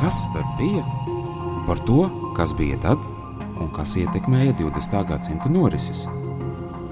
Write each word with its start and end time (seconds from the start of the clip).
Kas 0.00 0.32
tad 0.32 0.44
bija? 0.58 0.80
Par 1.66 1.78
to, 1.86 2.08
kas 2.36 2.54
bija 2.56 2.78
tad 2.80 3.02
un 3.60 3.68
kas 3.76 3.98
ietekmēja 4.00 4.54
20. 4.56 4.94
gadsimta 5.10 5.50
norises 5.52 6.06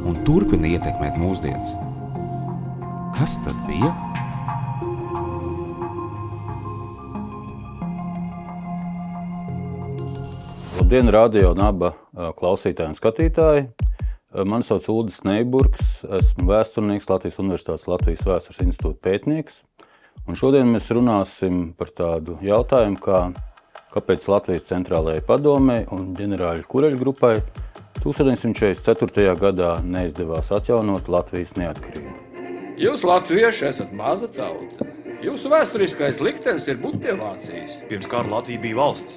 un 0.04 0.18
turpina 0.26 0.68
ietekmēt 0.68 1.16
mūsdienas. 1.16 1.70
Kas 3.16 3.38
tad 3.46 3.56
bija? 3.64 3.94
Labdien, 10.76 11.08
radio 11.08 11.54
un 11.56 11.64
abu 11.64 11.94
klausītāji 12.12 12.92
un 12.92 12.98
skatītāji! 13.00 13.64
Mani 14.44 14.68
sauc 14.68 14.84
Ulris 14.92 15.22
Neiburgs, 15.24 16.02
esmu 16.20 16.50
vēsturnieks, 16.52 17.08
Latvijas 17.08 17.40
Universitātes 17.40 17.88
Latvijas 17.88 18.28
Vēstures 18.28 18.60
institūta 18.68 19.00
pētnieks. 19.08 19.62
Un 20.28 20.36
šodien 20.36 20.68
mēs 20.68 20.90
runāsim 20.92 21.70
par 21.72 21.88
tādu 21.96 22.34
jautājumu, 22.44 22.98
kā, 23.00 23.20
kāpēc 23.94 24.26
Latvijas 24.28 24.66
centrālajai 24.68 25.22
padomē 25.24 25.78
un 25.96 26.10
ģenerāļu 26.18 26.66
kureļu 26.68 26.98
grupai 27.00 27.38
1944. 28.02 29.32
gadā 29.40 29.70
neizdevās 29.80 30.50
atjaunot 30.52 31.08
Latvijas 31.08 31.54
neatkarību. 31.56 32.12
Jūs, 32.78 33.06
Latvieši, 33.08 33.64
esat 33.70 33.94
maza 33.96 34.28
tauta. 34.30 34.84
Jūsu 35.24 35.48
vēsturiskais 35.50 36.20
liktenis 36.22 36.68
ir 36.68 36.76
būt 36.82 37.00
pie 37.02 37.16
Vācijas. 37.18 37.78
Pirms 37.88 38.10
kara 38.12 38.28
Latvija 38.36 38.60
bija 38.62 38.78
valsts. 38.78 39.16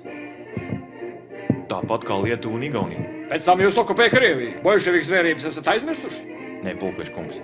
Tāpat 1.69 2.07
kā 2.07 2.17
Lietuva 2.23 2.55
un 2.55 2.63
Igaunija. 2.65 3.03
Pēc 3.29 3.49
tam 3.49 3.61
jūs 3.61 3.77
okupējat 3.83 4.15
Krieviju. 4.15 4.55
Bolševiku 4.63 5.09
zvērības 5.11 5.49
esat 5.51 5.67
aizmirsuši? 5.75 6.23
Nē, 6.63 6.77
Pūkešs 6.79 7.13
kungs. 7.15 7.43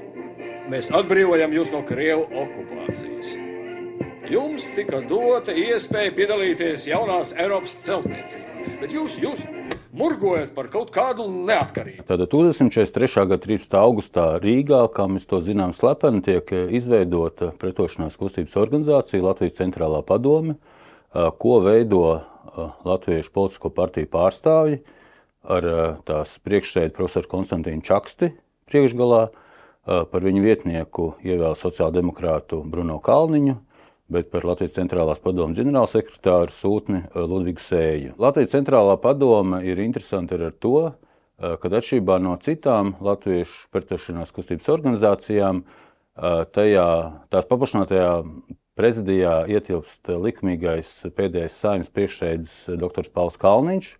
Mēs 0.72 0.90
atbrīvojam 0.96 1.54
jūs 1.60 1.76
no 1.76 1.84
Krievu 1.88 2.26
okupācijas. 2.32 3.36
Jums 4.28 4.66
tika 4.76 5.00
dota 5.08 5.54
iespēja 5.56 6.12
piedalīties 6.12 6.84
jaunās 6.90 7.30
Eiropas 7.40 7.78
celtniecībā, 7.80 8.74
bet 8.82 8.92
jūs, 8.92 9.16
jūs 9.24 9.40
murgojat 9.96 10.52
par 10.56 10.68
kaut 10.74 10.90
kādu 10.92 11.30
neatkarību. 11.32 12.04
Tātad 12.10 12.28
1943. 12.34 13.24
gada 13.32 13.38
13. 13.46 13.78
augustā 13.80 14.26
Rīgā, 14.44 14.82
kā 14.92 15.06
mēs 15.08 15.30
to 15.30 15.40
zinām, 15.46 15.72
slepeni 15.76 16.20
tiek 16.26 16.52
izveidota 16.52 17.54
pretošanās 17.62 18.18
kustības 18.20 18.58
organizācija 18.60 19.24
Latvijas 19.24 19.56
centrālā 19.62 20.02
padome, 20.08 20.58
ko 21.14 21.60
veido 21.64 22.04
Latviešu 22.88 23.32
politisko 23.32 23.72
partiju 23.72 24.12
pārstāvji 24.12 24.82
ar 25.48 25.70
tās 26.04 26.36
priekšsēdi 26.44 26.92
profesoru 26.98 27.32
Konstantīnu 27.38 27.86
Čaksti 27.88 28.34
priekšgalā. 28.68 29.30
Par 29.88 30.20
viņu 30.20 30.42
vietnieku 30.44 31.14
ievēl 31.24 31.54
sociāldemokrātu 31.56 32.60
Bruno 32.68 32.98
Kalniņu, 33.00 33.54
bet 34.12 34.30
par 34.32 34.46
Latvijas 34.48 34.78
centrālās 34.78 35.20
padomu 35.24 35.56
ģenerālsekretāru 35.58 36.54
sūtni 36.54 37.04
Ludvigu 37.16 37.64
Sēju. 37.64 38.16
Latvijas 38.22 38.54
centrālā 38.56 38.96
padome 39.04 39.62
ir 39.68 39.82
interesanti 39.84 40.38
ar 40.38 40.54
to, 40.64 40.92
ka 41.38 41.72
atšķirībā 41.80 42.18
no 42.24 42.38
citām 42.42 42.96
latviešu 43.04 43.68
pretošanās 43.74 44.34
kustības 44.34 44.72
organizācijām, 44.74 45.62
tajā, 46.56 46.88
tās 47.30 47.50
paplašinātajā 47.52 48.12
prezidijā 48.78 49.38
ietilpst 49.52 50.10
likumīgais 50.24 50.92
pēdējais 51.18 51.62
saimnes 51.62 51.94
priekšsēdis 51.94 52.60
dr. 52.80 53.10
Pauls 53.14 53.40
Kalniņš, 53.42 53.96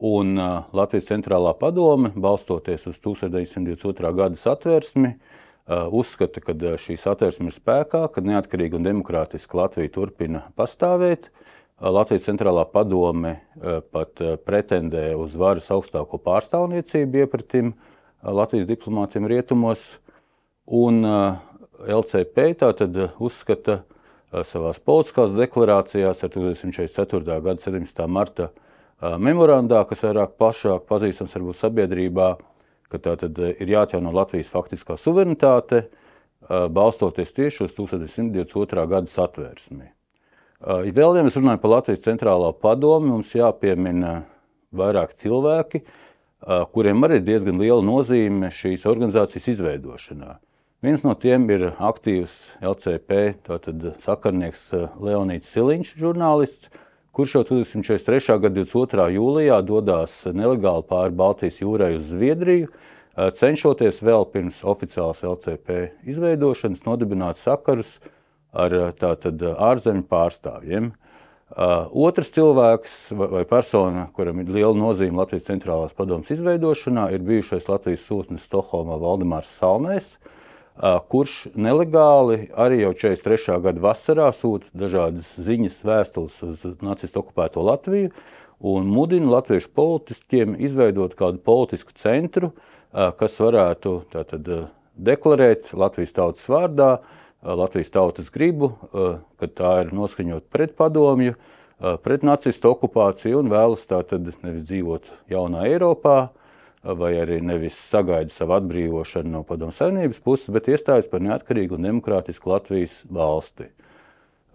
Un 0.00 0.38
Latvijas 0.72 1.10
centrālā 1.10 1.50
padome, 1.60 2.08
balstoties 2.16 2.86
uz 2.88 2.94
1922. 3.04 4.12
gada 4.16 4.38
satversmi, 4.40 5.10
uh, 5.10 5.39
uzskata, 5.70 6.42
ka 6.42 6.56
uh, 6.56 6.74
šī 6.80 6.98
satversme 6.98 7.50
ir 7.50 7.56
spēkā, 7.56 8.06
ka 8.12 8.24
neatkarīga 8.24 8.78
un 8.78 8.88
demokrātiska 8.88 9.62
Latvija 9.62 9.92
turpina 9.94 10.44
pastāvēt. 10.58 11.30
Uh, 11.30 11.50
Latvijas 11.80 12.26
centrālā 12.28 12.66
padome 12.68 13.38
pat 13.92 14.20
pretendē 14.44 15.14
uz 15.16 15.32
varas 15.40 15.70
augstāko 15.72 16.18
pārstāvniecību 16.20 17.22
iepratim 17.22 17.72
Latvijas 18.20 18.66
diplomātiem 18.68 19.24
rietumos. 19.30 19.94
Un 20.68 21.00
LCP 21.80 22.50
tātad 22.60 22.98
uzskata 23.16 23.80
savās 24.44 24.76
politiskās 24.84 25.32
deklarācijās 25.32 26.20
ar 26.20 26.34
1944. 26.34 27.40
gada 27.48 27.56
17. 27.64 28.04
marta 28.12 28.50
memorandā, 29.00 29.80
kas 29.88 30.04
vairāk 30.04 30.36
plašāk 30.36 30.84
pazīstams 30.90 31.32
varbūt 31.38 31.62
sabiedrībā, 31.62 32.34
ka 32.90 32.98
tā 33.02 33.14
tad 33.20 33.38
ir 33.38 33.70
jāatjauno 33.70 34.12
Latvijas 34.14 34.50
faktiskā 34.52 34.96
suverenitāte, 34.98 35.84
balstoties 36.48 37.32
tieši 37.36 37.64
uz 37.68 37.74
1922. 37.76 38.86
gada 38.90 39.10
satvērsmi. 39.10 39.88
Ja 40.60 40.92
vēl 40.92 41.16
ja 41.16 41.24
mēs 41.24 41.38
runājam 41.38 41.62
par 41.62 41.74
Latvijas 41.78 42.04
centrālā 42.04 42.50
padomi, 42.52 43.12
mums 43.14 43.32
jāpiemina 43.36 44.22
vairāk 44.76 45.14
cilvēki, 45.16 45.82
kuriem 46.74 47.06
arī 47.06 47.20
ir 47.20 47.26
diezgan 47.26 47.60
liela 47.60 47.84
nozīme 47.84 48.50
šīs 48.52 48.86
organizācijas 48.88 49.48
izveidošanā. 49.54 50.36
Viens 50.80 51.02
no 51.04 51.12
tiem 51.12 51.44
ir 51.52 51.66
aktīvs 51.76 52.36
LCP, 52.64 53.18
sakarnieks 54.00 54.70
Leonīts 54.96 55.50
Siliņš, 55.52 55.94
žurnālists, 56.00 56.70
kurš 57.12 57.34
jau 57.34 57.42
1943. 57.48 58.38
gada 58.40 58.62
22. 58.62 59.08
jūlijā 59.16 59.58
dodas 59.66 60.14
nelegāli 60.30 60.86
pāri 60.86 61.16
Baltijas 61.16 61.58
jūrai 61.62 61.96
uz 61.98 62.08
Zviedriju, 62.12 62.70
cenšoties 63.36 64.00
vēl 64.06 64.26
pirms 64.30 64.62
oficiālas 64.62 65.24
LCP 65.26 65.90
izveidošanas 66.08 66.84
nodibināt 66.86 67.40
sakarus 67.40 67.98
ar 68.54 68.94
tātad, 68.98 69.42
ārzemju 69.42 70.06
pārstāvjiem. 70.10 70.92
Otrs 71.50 72.30
cilvēks 72.30 72.96
vai 73.18 73.42
persona, 73.50 74.06
kuram 74.14 74.38
ir 74.42 74.52
liela 74.54 74.76
nozīme 74.78 75.18
Latvijas 75.18 75.48
centrālās 75.48 75.96
padomas 75.98 76.30
izveidošanā, 76.30 77.08
ir 77.10 77.26
bijušais 77.26 77.66
Latvijas 77.66 78.06
sūtnis 78.06 78.46
Stokholmā 78.46 79.00
Valdemārs 79.02 79.50
Salnēs, 79.58 80.14
kurš 80.14 80.38
nelegāli 81.60 82.46
arī 82.56 82.80
jau 82.80 82.94
43. 82.96 83.58
gada 83.66 83.82
vasarā 83.84 84.30
sūta 84.32 84.70
dažādas 84.72 85.34
ziņas, 85.36 85.80
vēstules 85.84 86.38
uz 86.46 86.62
nacistu 86.80 87.20
okupēto 87.20 87.64
Latviju 87.66 88.12
un 88.60 88.88
mudina 88.92 89.30
latviešu 89.36 89.70
politiķiem 89.76 90.56
izveidot 90.60 91.16
kādu 91.18 91.40
politisku 91.44 91.92
centru, 91.96 92.52
kas 92.92 93.38
varētu 93.40 93.94
tātad, 94.12 94.48
deklarēt 94.96 95.72
Latvijas 95.76 96.16
tautas 96.16 96.48
vārdā, 96.48 96.98
Latvijas 97.40 97.92
tautas 97.92 98.28
gribu, 98.32 98.74
ka 99.40 99.48
tā 99.48 99.76
ir 99.84 99.94
noskaņot 99.96 100.48
pret 100.52 100.76
padomju, 100.76 101.36
pret 102.04 102.24
nacistu 102.26 102.72
okupāciju 102.74 103.40
un 103.40 103.52
vēlas 103.52 103.86
tātad 103.88 104.28
nevis 104.44 104.66
dzīvot 104.68 105.08
jaunā 105.32 105.64
Eiropā, 105.70 106.30
vai 106.82 107.12
arī 107.20 107.40
nevis 107.44 107.76
sagaida 107.76 108.32
savu 108.32 108.56
atbrīvošanu 108.56 109.34
no 109.34 109.42
padomu 109.44 109.74
savienības 109.76 110.22
puses, 110.24 110.48
bet 110.52 110.70
iestājas 110.72 111.10
par 111.10 111.20
neatkarīgu 111.24 111.76
un 111.76 111.88
demokrātisku 111.90 112.52
Latvijas 112.52 113.02
valsti. 113.10 113.68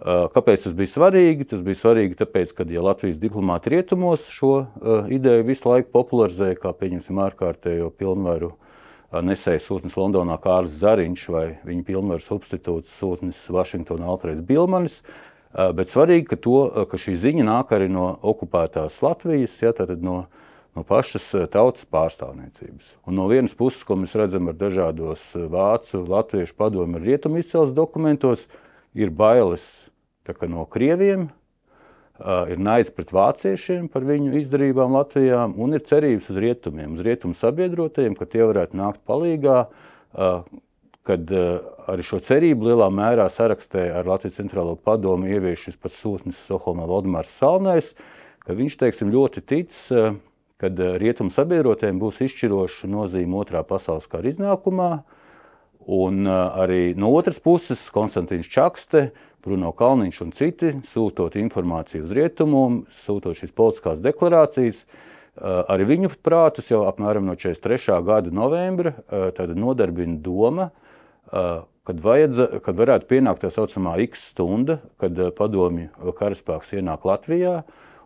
Kāpēc 0.05 0.65
tas 0.65 0.73
bija 0.75 0.91
svarīgi? 0.91 1.45
Tas 1.53 1.61
bija 1.63 1.79
svarīgi 1.79 2.17
tāpēc, 2.19 2.51
ka 2.57 2.65
ja 2.67 2.81
Latvijas 2.83 3.21
diplomāti 3.21 3.71
rietumos 3.71 4.25
šo 4.33 4.65
ideju 5.13 5.45
visu 5.47 5.69
laiku 5.69 5.93
popularizēja, 5.93 6.57
kā 6.59 6.73
pieņemsim 6.75 7.21
ārkārtējo 7.29 7.93
pilnvaru 7.95 8.51
nesējas 9.23 9.69
sūtnis 9.69 9.95
Londonā 9.95 10.35
Kārlis 10.41 10.75
Zariņš 10.81 11.27
vai 11.31 11.45
viņa 11.63 11.85
pilnvaru 11.87 12.25
substitūts 12.25 12.97
sūtnis 12.99 13.37
Vašingtonā 13.53 14.09
Alfreds 14.11 14.43
Bilmanis, 14.43 14.97
bet 15.53 15.93
svarīgi, 15.93 16.25
ka, 16.33 16.41
to, 16.41 16.57
ka 16.89 16.99
šī 16.99 17.13
ziņa 17.21 17.45
nāk 17.47 17.71
arī 17.77 17.87
no 17.87 18.09
okupētās 18.19 18.97
Latvijas, 19.05 19.55
ja, 19.63 19.71
no 20.01 20.25
uh, 20.25 20.44
no 20.75 20.83
pašas 20.83 21.27
eh, 21.33 21.47
tautas 21.51 21.87
pārstāvniecības. 21.91 22.95
Un 23.07 23.17
no 23.19 23.29
vienas 23.31 23.55
puses, 23.57 23.83
ko 23.87 23.97
mēs 23.99 24.15
redzam 24.19 24.51
ar 24.51 24.57
dažādos 24.59 25.23
eh, 25.37 25.47
vācu, 25.51 26.03
latviešu 26.11 26.57
padomu 26.59 27.01
rietumu 27.01 27.39
izcelsmes 27.41 27.75
dokumentos, 27.77 28.45
ir 28.95 29.11
bailes 29.15 29.87
no 30.49 30.63
krieviem, 30.65 31.27
uh, 32.17 32.47
ir 32.49 32.57
naids 32.57 32.89
pret 32.89 33.11
vāciešiem 33.13 33.89
par 33.93 34.01
viņu 34.07 34.31
izdarībām 34.39 34.95
Latvijā, 34.95 35.43
un 35.45 35.75
ir 35.77 35.83
cerības 35.85 36.31
uz 36.33 36.39
rietumiem, 36.41 36.95
uz 36.95 37.03
rietumu 37.05 37.37
sabiedrotajiem, 37.37 38.15
ka 38.17 38.25
tie 38.25 38.41
varētu 38.41 38.79
nākt 38.79 39.03
uh, 39.67 40.47
kad 41.05 41.29
arī 41.85 42.01
šo 42.07 42.17
cerību 42.25 42.71
lielā 42.71 42.87
mērā 42.89 43.27
sarakstē 43.29 43.91
ar 43.99 44.07
Latvijas 44.09 44.39
centrālo 44.39 44.73
padomu 44.73 45.29
ievieš 45.29 45.67
šis 45.67 45.77
pats 45.77 45.99
sūtnis 46.01 46.39
Soholmā 46.47 46.87
Valdemārs 46.89 47.35
Salnais, 47.35 47.91
ka 48.41 48.57
viņš, 48.57 48.79
teiksim, 48.81 49.13
ļoti 49.13 49.45
tic 49.45 49.77
uh, 49.93 50.15
kad 50.61 50.79
eh, 50.79 50.95
rietumu 51.01 51.33
sabiedrotēm 51.33 51.99
būs 51.99 52.21
izšķiroša 52.25 52.89
nozīme 52.91 53.39
otrā 53.39 53.63
pasaules 53.67 54.07
kara 54.11 54.31
iznākumā. 54.31 54.91
Un 55.85 56.23
eh, 56.25 56.35
arī 56.63 56.81
no 56.97 57.11
otras 57.15 57.41
puses 57.43 57.83
Konstants 57.93 58.49
Čakste, 58.51 59.09
Bruno 59.45 59.69
Kalniņš 59.77 60.21
un 60.25 60.31
citi 60.33 60.71
sūtot 60.89 61.35
informāciju 61.37 62.07
uz 62.07 62.15
rietumu, 62.17 62.63
sūtot 62.89 63.37
šīs 63.37 63.53
politiskās 63.55 64.01
deklarācijas. 64.05 64.85
Eh, 64.85 65.43
arī 65.43 65.89
viņu 65.91 66.15
prātus 66.25 66.71
jau 66.71 66.85
apmēram 66.89 67.27
no 67.27 67.35
43. 67.35 67.99
gada 68.07 68.31
novembra 68.33 68.95
nodarbina 69.51 70.17
doma, 70.23 70.71
kad, 71.25 71.99
vajadza, 72.05 72.45
kad 72.61 72.77
varētu 72.77 73.07
pienākt 73.09 73.41
tā 73.41 73.49
saucamā 73.51 73.95
X 74.05 74.27
stunda, 74.29 74.77
kad 75.01 75.17
padomju 75.35 76.13
karaspēks 76.15 76.75
ienāk 76.77 77.03
Latvijā, 77.09 77.63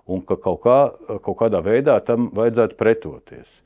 un 0.10 0.24
ka 0.26 0.38
kaut, 0.42 0.62
kā, 0.66 0.80
kaut 1.22 1.38
kādā 1.42 1.62
veidā 1.66 2.00
tam 2.06 2.30
vajadzētu 2.36 2.78
pretoties. 2.80 3.60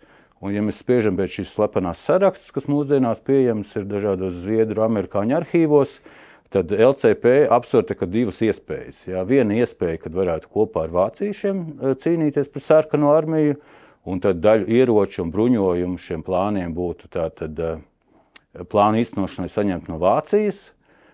Un, 0.43 0.51
ja 0.51 0.59
mēs 0.59 0.81
spiežam 0.83 1.15
pēc 1.15 1.37
šīs 1.37 1.53
slepenās 1.55 2.01
sarakstas, 2.03 2.51
kas 2.51 2.67
mūsdienās 2.67 3.21
pieejamas 3.23 3.69
ir 3.79 3.87
dažādos 3.87 4.41
zviedru, 4.43 4.83
amerikāņu 4.83 5.37
arhīvos, 5.37 6.01
tad 6.51 6.73
LCP 6.75 7.45
apsver 7.53 7.87
divas 8.11 8.41
iespējas. 8.43 9.05
Jā. 9.07 9.23
Viena 9.27 9.55
iespēja, 9.63 10.01
kad 10.03 10.17
varētu 10.17 10.51
kopā 10.51 10.83
ar 10.85 10.91
vāciešiem 10.93 11.63
e, 11.63 11.93
cīnīties 12.03 12.51
pret 12.51 12.65
sarkano 12.65 13.13
armiju, 13.15 13.55
un 14.03 14.19
tad 14.19 14.43
daļu 14.43 14.67
ieroču 14.67 15.23
un 15.23 15.31
bruņojumu 15.31 16.03
šiem 16.03 16.25
plāniem 16.27 16.75
būtu 16.75 17.07
tātad, 17.15 17.57
e, 17.57 18.65
plānu 18.67 18.99
īstenošanai 18.99 19.49
saņemt 19.49 19.87
no 19.89 20.01
Vācijas. 20.03 20.65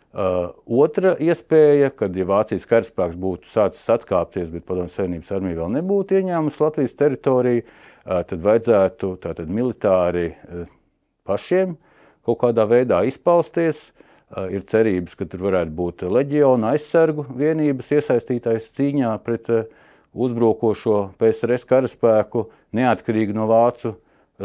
Uh, 0.09 0.50
otra 0.65 1.13
iespēja, 1.21 1.91
kad 1.94 2.15
ja 2.17 2.25
Vācijas 2.25 2.65
karaspēks 2.69 3.19
būtu 3.19 3.45
sācis 3.45 3.85
atkāpties, 3.94 4.50
bet 4.50 4.65
Padomju 4.65 4.89
Savienības 4.89 5.29
armija 5.35 5.59
vēl 5.59 5.75
nebūtu 5.75 6.17
ieņēmusi 6.17 6.63
Latvijas 6.63 6.97
teritoriju, 6.97 7.61
uh, 7.61 8.23
tad 8.25 8.41
vajadzētu 8.41 9.11
tātad 9.21 9.53
militāri 9.53 10.31
uh, 10.33 10.65
pašiem 11.29 11.77
kaut 12.25 12.41
kādā 12.41 12.65
veidā 12.69 13.03
izpausties, 13.06 13.91
Eh, 14.29 14.51
ir 14.59 14.65
cerības, 14.69 15.15
ka 15.17 15.25
tur 15.25 15.41
varētu 15.47 15.73
būt 15.73 16.03
leģiona 16.06 16.75
aizsargu 16.75 17.23
vienības 17.33 17.88
iesaistītais 17.97 18.67
cīņā 18.75 19.15
pret 19.25 19.50
eh, 19.50 19.63
uzbrukošo 20.13 21.00
PSRS 21.17 21.65
karaspēku, 21.69 22.44
neatkarīgi 22.77 23.33
no 23.33 23.47
vācu 23.50 23.95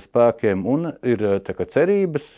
spēkiem. 0.01 0.65
Un 0.65 0.89
ir 1.05 1.27
eh, 1.29 1.37
kā, 1.45 1.69
cerības, 1.69 2.31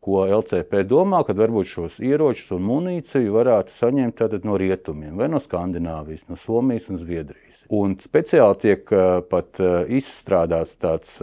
ko 0.00 0.22
LCP 0.24 0.84
domā, 0.88 1.20
ka 1.26 1.36
varbūt 1.36 1.68
šos 1.68 1.98
ieročus 2.00 2.54
un 2.56 2.64
munīciju 2.64 3.34
varētu 3.34 3.74
saņemt 3.74 4.22
no 4.48 4.56
rietumiem, 4.60 5.16
vai 5.20 5.28
no 5.28 5.40
Skandināvijas, 5.42 6.24
no 6.28 6.38
Somijas 6.40 6.88
un 6.88 7.00
Zviedrijas. 7.00 7.66
Un 7.68 7.98
speciāli 8.00 8.60
tiek 8.64 8.94
pat 9.28 9.60
izstrādāts 9.92 10.78
tāds 10.80 11.18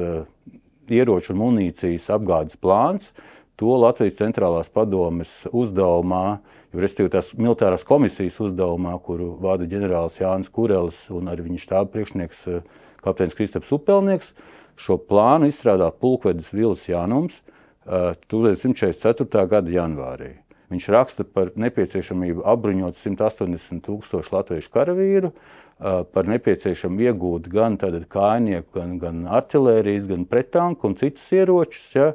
ieroču 0.87 1.33
un 1.33 1.41
munīcijas 1.41 2.07
apgādes 2.13 2.59
plāns, 2.61 3.11
to 3.57 3.73
Latvijas 3.81 4.19
centrālās 4.19 4.69
padomes 4.69 5.31
uzdevumā, 5.49 6.37
respektīvi 6.77 7.13
tās 7.15 7.33
militārās 7.37 7.85
komisijas 7.87 8.37
uzdevumā, 8.45 8.93
kuru 9.03 9.31
vada 9.41 9.65
ģenerālis 9.69 10.19
Jānis 10.21 10.51
Kurelis 10.53 10.99
un 11.13 11.31
arī 11.31 11.47
viņa 11.47 11.63
štāba 11.63 11.91
priekšnieks 11.95 12.43
eh, 12.51 12.61
kapteinis 13.01 13.37
Kristaps 13.37 13.73
Upelnieks. 13.73 14.33
Šo 14.77 14.99
plānu 15.01 15.49
izstrādā 15.49 15.89
pulkvedis 15.89 16.51
Vils 16.53 16.85
Jānums 16.85 17.39
1944. 17.87 19.43
Eh, 19.43 19.47
gada 19.47 19.71
janvārī. 19.71 20.31
Viņš 20.71 20.87
raksta 20.91 21.23
par 21.23 21.53
nepieciešamību 21.55 22.43
apbruņot 22.43 22.97
180 22.99 23.79
tūkstošu 23.85 24.33
latviešu 24.35 24.71
karavīru, 24.73 25.31
eh, 25.31 26.03
par 26.03 26.25
nepieciešamību 26.27 27.07
iegūt 27.07 27.47
gan 27.47 27.77
kājnieku, 27.77 28.73
gan, 28.73 28.97
gan 28.99 29.23
artērijas, 29.25 30.07
gan 30.07 30.25
pretanku 30.25 30.87
un 30.87 30.95
citus 30.95 31.29
ieročus. 31.31 31.95
Ja, 31.95 32.13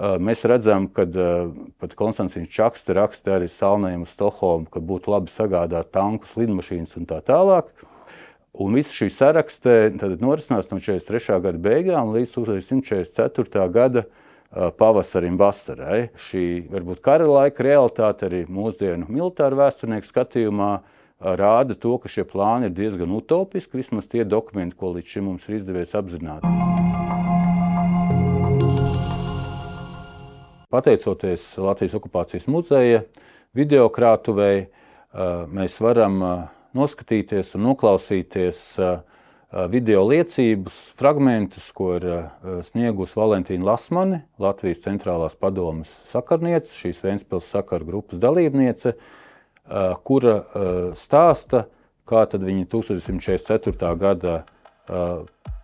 Mēs 0.00 0.46
redzam, 0.48 0.86
ka 0.88 1.04
pat 1.78 1.94
Konstants 1.94 2.32
Čakste 2.48 2.94
raksta 2.94 3.36
arī 3.36 3.48
Salnēm 3.50 4.06
uz 4.06 4.14
Stokholmu, 4.14 4.70
ka 4.70 4.80
būtu 4.80 5.12
labi 5.12 5.28
sagādāt 5.28 5.90
tankus, 5.92 6.36
lidmašīnas 6.40 6.96
un 6.96 7.04
tā 7.10 7.20
tālāk. 7.20 7.68
Un 8.54 8.72
viss 8.74 8.94
šī 8.96 9.10
sarakste 9.12 9.92
norisinās 10.22 10.70
no 10.70 10.78
43. 10.80 11.42
gada 11.42 11.58
beigām 11.58 12.14
līdz 12.14 12.32
1944. 12.32 13.68
gada 13.70 14.06
pavasarim, 14.50 15.36
vasarai. 15.38 16.08
Šī 16.18 16.66
varbūt 16.70 17.02
kara 17.04 17.28
laika 17.28 17.64
realitāte 17.66 18.26
arī 18.26 18.44
mūsdienu 18.50 19.06
militāru 19.08 19.60
vēsturnieku 19.60 20.08
skatījumā 20.08 20.70
rāda 21.20 21.76
to, 21.76 21.96
ka 22.00 22.10
šie 22.10 22.24
plāni 22.26 22.70
ir 22.70 22.74
diezgan 22.74 23.12
utopiski, 23.14 23.78
vismaz 23.78 24.08
tie 24.10 24.24
dokumenti, 24.24 24.76
ko 24.76 24.94
līdz 24.96 25.14
šim 25.14 25.28
mums 25.30 25.46
ir 25.48 25.58
izdevies 25.60 25.94
apzināt. 25.94 26.46
Pateicoties 30.70 31.44
Latvijas 31.58 31.96
okupācijas 31.98 32.46
muzeja 32.50 33.02
videokrātuvei, 33.58 34.68
mēs 35.50 35.78
varam 35.82 36.20
noskatīties 36.78 37.56
un 37.58 37.66
noklausīties 37.66 38.60
video 39.50 40.04
liecības, 40.06 40.76
fragmentus, 40.98 41.70
ko 41.74 41.96
ir 41.98 42.06
sniegusi 42.68 43.18
Valentīna 43.18 43.66
Lasmane, 43.72 44.22
Latvijas 44.38 44.84
centrālās 44.84 45.34
padomas 45.34 45.90
sakarniece, 46.10 46.76
šīs 46.78 47.02
Vēnspils 47.02 47.48
sakaru 47.50 47.88
grupas 47.88 48.22
dalībniece, 48.22 48.94
kura 50.06 50.36
stāsta, 50.98 51.64
kā 52.06 52.22
viņa 52.30 52.68
1944. 52.70 53.90
gada 53.98 54.36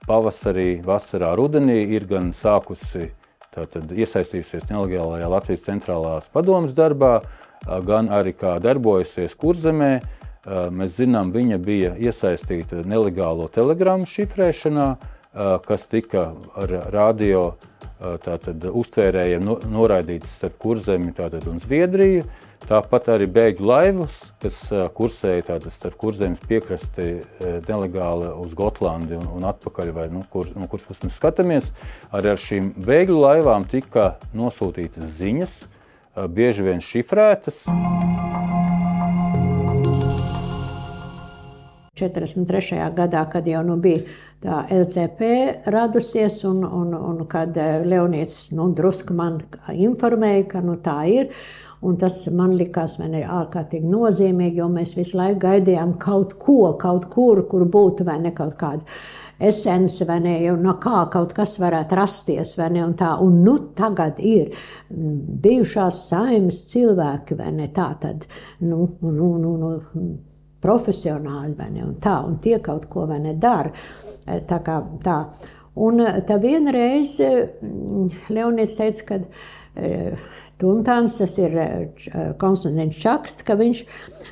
pavasarī, 0.06 0.82
vasarā, 0.86 1.32
rudenī 1.38 1.80
ir 1.94 2.06
gan 2.10 2.34
sākusi 2.34 3.12
tātad, 3.54 3.90
iesaistījusies 3.94 4.68
nelegālajā 4.70 5.30
Latvijas 5.30 5.66
centrālās 5.66 6.26
padomas 6.34 6.74
darbā, 6.76 7.20
gan 7.86 8.10
arī 8.12 8.34
kā 8.36 8.58
darbojusies 8.62 9.34
kurzemē. 9.38 10.00
Mēs 10.46 11.00
zinām, 11.00 11.32
viņa 11.34 11.58
bija 11.58 11.94
iesaistīta 11.98 12.84
nelegālo 12.86 13.48
telegramu 13.50 14.06
šifrēšanā, 14.06 14.88
kas 15.66 15.86
tika 15.90 16.28
ar 16.54 16.74
radio 16.94 17.56
tātad, 18.22 18.62
uztvērējiem 18.70 19.46
noraidīts 19.72 20.36
starp 20.38 20.58
kurzemi 20.62 21.10
tātad, 21.16 21.48
un 21.50 21.58
Zviedriju. 21.62 22.26
Tāpat 22.66 23.10
arī 23.12 23.26
bēgļu 23.30 23.66
laivas, 23.68 24.20
kas 24.42 24.56
kursēja 24.96 25.44
tātad, 25.50 25.70
starp 25.74 25.98
kurzemes 26.00 26.40
piekrasti 26.46 27.08
nelegāli 27.66 28.30
uz 28.42 28.56
Gotlandi 28.58 29.18
un, 29.18 29.26
un 29.36 29.46
atpakaļ, 29.50 29.92
vai 29.94 30.08
nu, 30.14 30.24
kur, 30.32 30.48
no 30.56 30.70
kuras 30.70 30.86
puses 30.88 31.04
mēs 31.06 31.20
skatāmies. 31.20 31.70
Arī 32.16 32.32
ar 32.32 32.42
šīm 32.42 32.72
bēgļu 32.86 33.20
laivām 33.22 33.68
tika 33.70 34.14
nosūtītas 34.34 35.18
ziņas, 35.20 35.58
bieži 36.32 36.70
vien 36.70 36.82
šifrētas. 36.82 37.66
43. 41.96 42.80
gadā, 42.96 43.24
kad 43.32 43.46
jau 43.48 43.62
nu, 43.66 43.76
bija 43.80 44.04
tā 44.44 44.62
LCP 44.76 45.28
radusies, 45.72 46.42
un, 46.48 46.64
un, 46.64 46.94
un 46.94 47.22
kad 47.30 47.56
Leonīts 47.56 48.50
nu, 48.56 48.70
drusku 48.76 49.16
man 49.16 49.40
informēja, 49.72 50.48
ka 50.54 50.64
nu, 50.64 50.76
tā 50.82 51.00
ir. 51.12 51.30
Un 51.86 51.98
tas 52.00 52.22
man 52.32 52.54
likās 52.56 52.96
ne, 52.98 53.20
ārkārtīgi 53.20 53.86
nozīmīgi, 53.86 54.62
jo 54.62 54.66
mēs 54.72 54.94
visu 54.96 55.18
laiku 55.18 55.42
gaidījām 55.42 55.92
kaut 56.00 56.32
ko, 56.40 56.72
kaut 56.80 57.04
kur, 57.12 57.42
kur 57.50 57.66
būtu 57.68 58.06
vai 58.08 58.16
ne 58.22 58.32
kaut 58.34 58.56
kāda 58.58 58.96
esence, 59.38 60.04
vai 60.08 60.16
ne, 60.24 60.36
no 60.56 60.76
kā 60.80 61.02
kaut 61.12 61.34
kas 61.36 61.58
varētu 61.60 61.98
rasties, 61.98 62.54
vai 62.58 62.70
ne, 62.72 62.84
un 62.86 62.94
tā, 62.96 63.10
un 63.22 63.42
nu 63.44 63.58
tagad 63.76 64.20
ir 64.24 64.54
bijušās 64.88 66.06
saimas 66.08 66.62
cilvēki, 66.70 67.36
vai 67.38 67.52
ne, 67.58 67.68
tā 67.76 67.90
tad, 68.00 68.24
nu, 68.64 68.88
nu, 69.04 69.34
nu, 69.42 69.52
nu 69.60 69.74
profesionāļi, 70.66 71.54
vai 71.58 71.70
ne, 71.72 71.84
un 71.86 71.98
tā, 72.02 72.18
un 72.26 72.40
tie 72.42 72.58
kaut 72.64 72.90
ko, 72.92 73.06
vai 73.10 73.22
ne, 73.22 73.36
dara, 73.40 73.70
tā 74.26 74.60
kā 74.66 74.80
tā. 75.06 75.20
Un 75.76 76.00
tā 76.24 76.38
vienreiz 76.40 77.18
Leonīds 78.32 78.78
teica, 78.78 79.06
ka 79.10 79.18
Tuntāns, 80.56 81.18
tas 81.20 81.34
ir 81.36 81.52
Konstants 82.40 82.96
Čaksts, 82.96 83.44
ka 83.44 83.58
viņš 83.60 83.82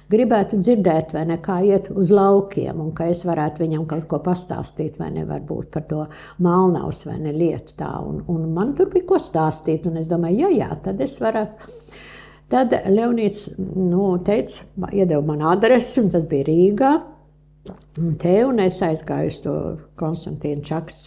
gribētu 0.08 0.56
dzirdēt, 0.56 1.12
vai 1.12 1.26
ne, 1.28 1.36
kā 1.44 1.58
iet 1.68 1.90
uz 1.92 2.12
laukiem, 2.16 2.80
un 2.80 2.94
ka 2.96 3.10
es 3.12 3.26
varētu 3.28 3.60
viņam 3.60 3.84
kaut 3.90 4.06
ko 4.08 4.22
pastāstīt, 4.24 4.96
vai 5.00 5.10
ne, 5.12 5.26
varbūt 5.28 5.68
par 5.74 5.84
to 5.90 6.06
Malnavas 6.44 7.04
vai 7.04 7.18
ne 7.20 7.34
lietu 7.36 7.76
tā. 7.76 7.92
Un, 8.00 8.22
un 8.32 8.48
man 8.56 8.72
tur 8.78 8.88
bija 8.92 9.04
ko 9.12 9.20
stāstīt, 9.20 9.84
un 9.90 10.00
es 10.00 10.08
domāju, 10.08 10.46
ja 10.46 10.64
jā, 10.64 10.70
tad 10.86 11.04
es 11.04 11.18
varētu. 11.20 11.72
Tad 12.52 12.74
Leonīts 12.90 13.48
nu, 13.58 14.12
teica, 14.24 14.66
iedeva 14.92 15.22
man 15.24 15.42
adresi, 15.54 16.00
un 16.02 16.10
tas 16.12 16.26
bija 16.28 16.48
Rīgā. 16.50 16.92
Un 17.96 18.16
te 18.20 18.34
un 18.44 18.58
es 18.60 18.82
aizgāju 18.84 19.30
uz 19.30 19.36
to 19.40 19.54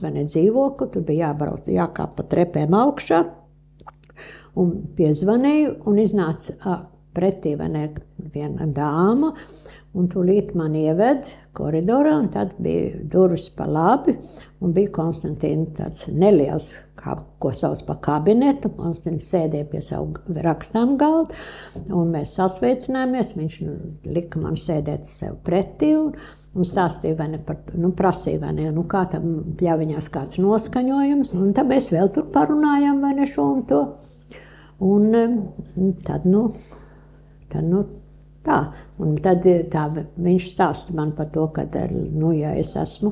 vai 0.02 0.16
ne 0.16 0.24
dzīvokli, 0.26 0.88
tur 0.94 1.04
bija 1.06 1.28
jābrauc, 1.28 1.68
jākāp 1.70 2.16
pa 2.18 2.26
trepēm 2.32 2.74
augšā 2.74 3.20
un 4.58 4.72
piezvanīju, 4.98 5.76
un 5.90 6.00
iznāca 6.02 6.78
pretī 7.18 7.54
viena 8.34 8.68
dāma, 8.74 9.34
un 9.98 10.08
tūlīt 10.12 10.54
man 10.58 10.76
ieved 10.78 11.28
koridorā, 11.58 12.14
un 12.22 12.30
tad 12.34 12.54
bija 12.62 13.00
durvis 13.10 13.48
pa 13.56 13.66
labi, 13.70 14.14
un 14.62 14.74
bija 14.76 14.92
Konstantīna 14.94 15.72
tāds 15.80 16.08
neliels, 16.14 16.72
kā, 17.00 17.16
ko 17.42 17.52
sauc 17.56 17.82
par 17.88 18.00
kabinetu, 18.06 18.72
Konstantīns 18.78 19.30
sēdēja 19.34 19.70
pie 19.72 19.82
savu 19.86 20.38
rakstām 20.46 20.96
galda, 21.02 21.38
un 21.90 22.14
mēs 22.14 22.36
sasveicinājāmies, 22.38 23.36
viņš 23.40 23.60
lika 24.06 24.42
man 24.44 24.60
sēdēt 24.60 25.10
sev 25.10 25.40
pretī, 25.46 25.94
un, 25.98 26.14
un 26.58 26.68
stāstīja, 26.68 27.18
vai 27.18 27.32
ne 27.34 27.42
par, 27.44 27.62
nu, 27.78 27.92
prasīja, 27.98 28.42
vai 28.46 28.54
ne, 28.60 28.70
nu, 28.76 28.86
kā 28.90 29.08
tam 29.12 29.56
pļaviņās 29.58 30.12
kāds 30.14 30.42
noskaņojums, 30.44 31.34
un 31.38 31.54
tad 31.58 31.70
mēs 31.74 31.90
vēl 31.94 32.14
tur 32.14 32.30
parunājām, 32.34 33.02
vai 33.02 33.16
ne 33.18 33.30
šo 33.30 33.52
un 33.56 33.66
to. 33.70 33.86
Un 34.78 35.10
tad, 36.06 36.28
nu, 36.30 36.44
tad, 37.50 37.66
nu 37.66 37.82
tā. 38.48 38.60
Un 38.98 39.14
tad 39.22 39.44
tā, 39.70 39.84
viņš 39.94 40.46
stāsta 40.50 40.96
man 40.98 41.12
par 41.14 41.28
to, 41.30 41.44
ka, 41.54 41.68
nu, 42.18 42.32
ja 42.34 42.56
es 42.58 42.72
esmu 42.80 43.12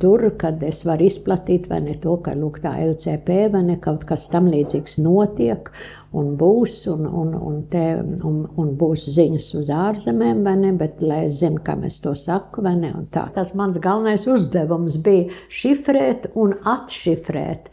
tur, 0.00 0.22
kad 0.40 0.62
es 0.64 0.80
varu 0.88 1.04
izplatīt 1.04 1.66
vai 1.68 1.82
ne 1.84 1.98
to, 2.00 2.14
ka 2.24 2.32
lūk, 2.32 2.62
tā 2.64 2.72
LCP 2.80 3.36
vai 3.52 3.60
ne 3.66 3.76
kaut 3.82 4.06
kas 4.08 4.24
tam 4.32 4.48
līdzīgs 4.48 4.96
notiek 5.04 5.68
un 6.16 6.30
būs, 6.40 6.78
un, 6.94 7.04
un, 7.04 7.34
un, 7.36 7.58
te, 7.68 7.84
un, 8.24 8.40
un 8.56 8.72
būs 8.80 9.04
ziņas 9.18 9.50
uz 9.60 9.72
ārzemēm, 9.74 10.40
vai 10.46 10.56
ne, 10.62 10.72
bet 10.80 11.04
lai 11.04 11.26
es 11.26 11.42
zinu, 11.42 11.60
kam 11.66 11.84
es 11.84 12.00
to 12.00 12.14
saku, 12.16 12.64
vai 12.64 12.78
ne, 12.80 12.94
un 12.96 13.04
tā. 13.12 13.26
Tas 13.34 13.52
mans 13.58 13.76
galvenais 13.84 14.24
uzdevums 14.32 14.96
bija 15.04 15.28
šifrēt 15.52 16.30
un 16.40 16.56
atšifrēt 16.72 17.68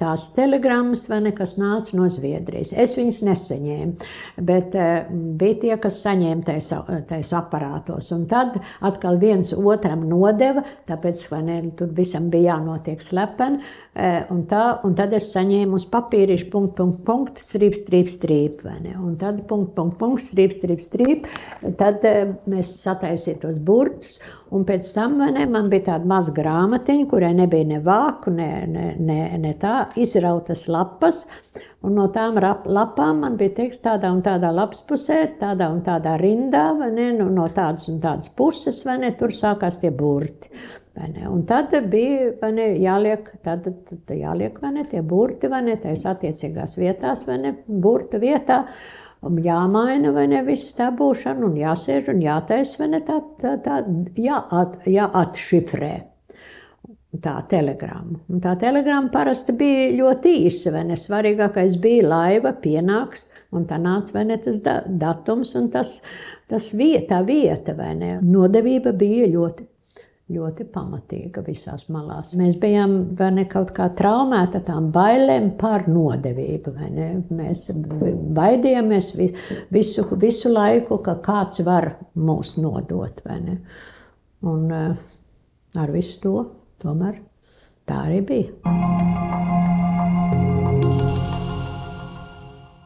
tās 0.00 0.28
telegrammas, 0.36 1.06
vai 1.10 1.20
ne, 1.24 1.34
kas 1.36 1.56
nāca 1.60 1.96
no 1.98 2.08
Zviedrijas. 2.12 2.74
Es 2.76 2.96
viņas 2.98 3.20
nesaņēmu, 3.28 4.08
bet 4.46 4.76
uh, 4.78 5.08
bija 5.40 5.60
tie, 5.64 5.72
kas 5.82 6.02
saņēma 6.04 6.58
tais 7.08 7.32
aparātos. 7.36 8.10
Un 8.16 8.26
tad 8.30 8.58
atkal 8.84 9.20
viens 9.22 9.54
otram 9.56 10.06
nodeva, 10.10 10.64
tāpēc, 10.88 11.26
vai 11.32 11.42
ne, 11.46 11.60
tur 11.78 11.92
visam 11.94 12.30
bija 12.32 12.54
jānotiek 12.54 13.02
slepeni. 13.02 13.62
Un, 13.94 14.40
tā, 14.50 14.62
un 14.82 14.96
tad 14.98 15.12
es 15.14 15.28
saņēmu 15.30 15.78
uz 15.78 15.84
papīrišu 15.86 16.48
punktu, 16.50 16.82
punktu, 16.82 17.02
punktu, 17.06 17.42
strīp, 17.46 17.76
strīp, 17.78 18.08
strīp, 18.10 18.56
vai 18.66 18.80
ne. 18.82 18.96
Un 18.98 19.12
tad 19.20 19.44
punktu, 19.46 19.70
punktu, 19.76 19.98
punktu, 20.00 20.24
strīp, 20.24 20.56
strīp, 20.56 20.82
strīp. 20.82 21.28
Tad 21.78 22.02
mēs 22.50 22.72
sataisīja 22.80 23.44
tos 23.44 23.60
burtus. 23.62 24.16
Un 24.54 24.66
pēc 24.66 24.90
tam 24.96 25.20
ne, 25.22 25.46
man 25.50 25.70
bija 25.70 25.92
tāda 25.92 26.10
maza 26.10 26.34
grāmatiņa, 26.34 27.06
kurai 27.10 27.30
nebija 27.38 27.70
ne 27.70 27.80
vāku, 27.86 28.34
ne, 28.34 28.50
ne, 28.70 28.90
ne, 28.98 29.20
ne 29.38 29.54
tā 29.62 29.76
izrautas 30.02 30.66
lapas. 30.66 31.24
Un 31.86 31.94
no 31.94 32.08
tām 32.10 32.38
lapām 32.40 33.22
man 33.22 33.38
bija 33.38 33.60
teikts, 33.60 33.82
tādā 33.84 34.10
un 34.10 34.24
tādā 34.26 34.50
lapas 34.54 34.82
pusē, 34.88 35.20
tādā 35.38 35.70
un 35.70 35.84
tādā 35.86 36.16
rindā, 36.18 36.72
ne, 36.90 37.12
nu, 37.14 37.28
no 37.30 37.46
tādas 37.54 37.86
un 37.92 38.02
tādas 38.02 38.32
puses, 38.34 38.82
vai 38.88 38.98
ne, 39.04 39.14
tur 39.18 39.34
sākās 39.34 39.78
tie 39.82 39.94
burti. 39.94 40.50
Un 40.94 41.40
tad 41.46 41.72
bija 41.90 42.50
ne, 42.54 42.68
jāliek, 42.78 43.26
tad, 43.42 43.66
tad 43.88 44.12
jāliek 44.14 44.60
ne, 44.62 44.84
tie 44.86 45.02
burti, 45.02 45.50
ne, 45.50 45.74
tās 45.82 46.04
attiecīgās 46.06 46.76
vietās, 46.78 47.24
vai 47.26 47.40
ne, 47.42 47.54
burta 47.66 48.20
vietā. 48.22 48.64
Un 49.24 49.40
jāmaina 49.40 50.12
vai 50.12 50.26
ne 50.28 50.42
viss 50.44 50.76
tā 50.76 50.90
būšana, 50.94 51.46
un 51.48 51.56
jāsēž 51.56 52.12
un 52.12 52.20
jātaisa, 52.22 52.78
vai 52.82 52.88
ne 52.92 53.00
tā, 53.06 53.18
tā, 53.40 53.56
tā 53.64 53.80
jāat, 54.20 54.82
jāatšifrē. 54.86 55.94
Tā 57.24 57.34
telegramma. 57.48 58.20
Un 58.28 58.42
tā 58.42 58.56
telegramma 58.58 59.10
parasti 59.14 59.54
bija 59.56 59.90
ļoti 59.96 60.32
īsa, 60.44 60.74
vai 60.74 60.82
ne? 60.90 60.98
Svarīgākais 60.98 61.78
bija 61.80 62.08
laiva, 62.10 62.52
pienāks, 62.58 63.26
un 63.54 63.66
tā 63.70 63.78
nāca 63.80 64.18
vai 64.18 64.26
ne 64.28 64.38
tas 64.42 64.58
da 64.62 64.80
datums 64.86 65.54
un 65.58 65.70
tas, 65.74 66.00
tas 66.50 66.72
vieta, 66.74 67.22
vieta, 67.26 67.74
vai 67.78 67.94
ne? 67.98 68.16
Nodevība 68.22 68.92
bija 68.98 69.30
ļoti 69.30 69.70
ļoti 70.32 70.64
pamatīga 70.72 71.42
visās 71.44 71.88
malās. 71.92 72.32
Mēs 72.38 72.56
bijām 72.60 72.94
ne, 73.36 73.44
kaut 73.50 73.74
kā 73.76 73.90
traumēti 73.96 74.62
tām 74.64 74.88
bailēm 74.94 75.50
par 75.60 75.84
nodevību. 75.90 76.72
Mēs 77.34 77.66
baidījāmies 78.38 79.12
visu, 79.18 80.06
visu 80.16 80.52
laiku, 80.52 80.98
ka 81.04 81.18
kāds 81.24 81.60
var 81.66 81.90
mūs 82.16 82.56
nodot. 82.62 83.20
Un 84.44 84.72
eh, 84.72 84.96
ar 85.80 85.92
visu 85.92 86.20
to 86.24 86.36
tomēr 86.84 87.20
tā 87.84 88.06
arī 88.08 88.24
bija. 88.24 88.48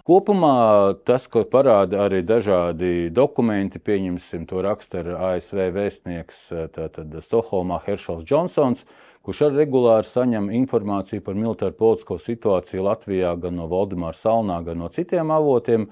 Kopumā 0.09 0.97
tas, 1.05 1.27
ko 1.29 1.43
parāda 1.45 2.07
arī 2.07 2.23
dažādi 2.25 3.11
dokumenti, 3.13 3.77
pieņemsim 3.77 4.47
to 4.49 4.63
raksta 4.65 5.03
ar 5.03 5.11
ASV 5.35 5.67
vēstnieks 5.75 6.39
tātad, 6.73 7.13
Stokholmā 7.27 7.77
Heršels 7.85 8.25
Džonsons, 8.25 8.87
kurš 9.21 9.43
arī 9.51 9.67
regulāri 9.67 10.09
saņem 10.09 10.49
informāciju 10.63 11.27
par 11.29 11.37
militāru 11.37 11.77
politisko 11.77 12.17
situāciju 12.25 12.89
Latvijā 12.89 13.35
gan 13.37 13.61
no 13.61 13.69
Valdemāra 13.69 14.17
Salnā, 14.17 14.63
gan 14.65 14.81
no 14.81 14.89
citiem 14.89 15.29
avotiem. 15.29 15.91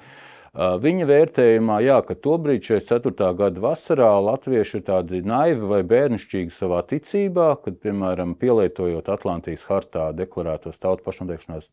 Viņa 0.57 1.13
vērtējumā, 1.13 1.83
jā, 1.85 2.01
ka 2.09 2.17
tobrīd, 2.17 2.65
44. 2.65 3.33
gada 3.37 3.69
vasarā, 3.69 4.15
latvieši 4.33 4.79
ir 4.81 4.87
tādi 4.89 5.21
naivi 5.29 5.69
vai 5.77 5.85
bērnišķīgi 5.85 6.57
savā 6.57 6.81
ticībā, 6.89 7.59
kad, 7.61 7.83
piemēram, 7.85 8.33
pielietojot 8.41 9.13
Atlantijas 9.13 9.69
hartā 9.69 10.15
deklarētos 10.17 10.81
tautu 10.81 11.05
pašnoteikšanās 11.05 11.69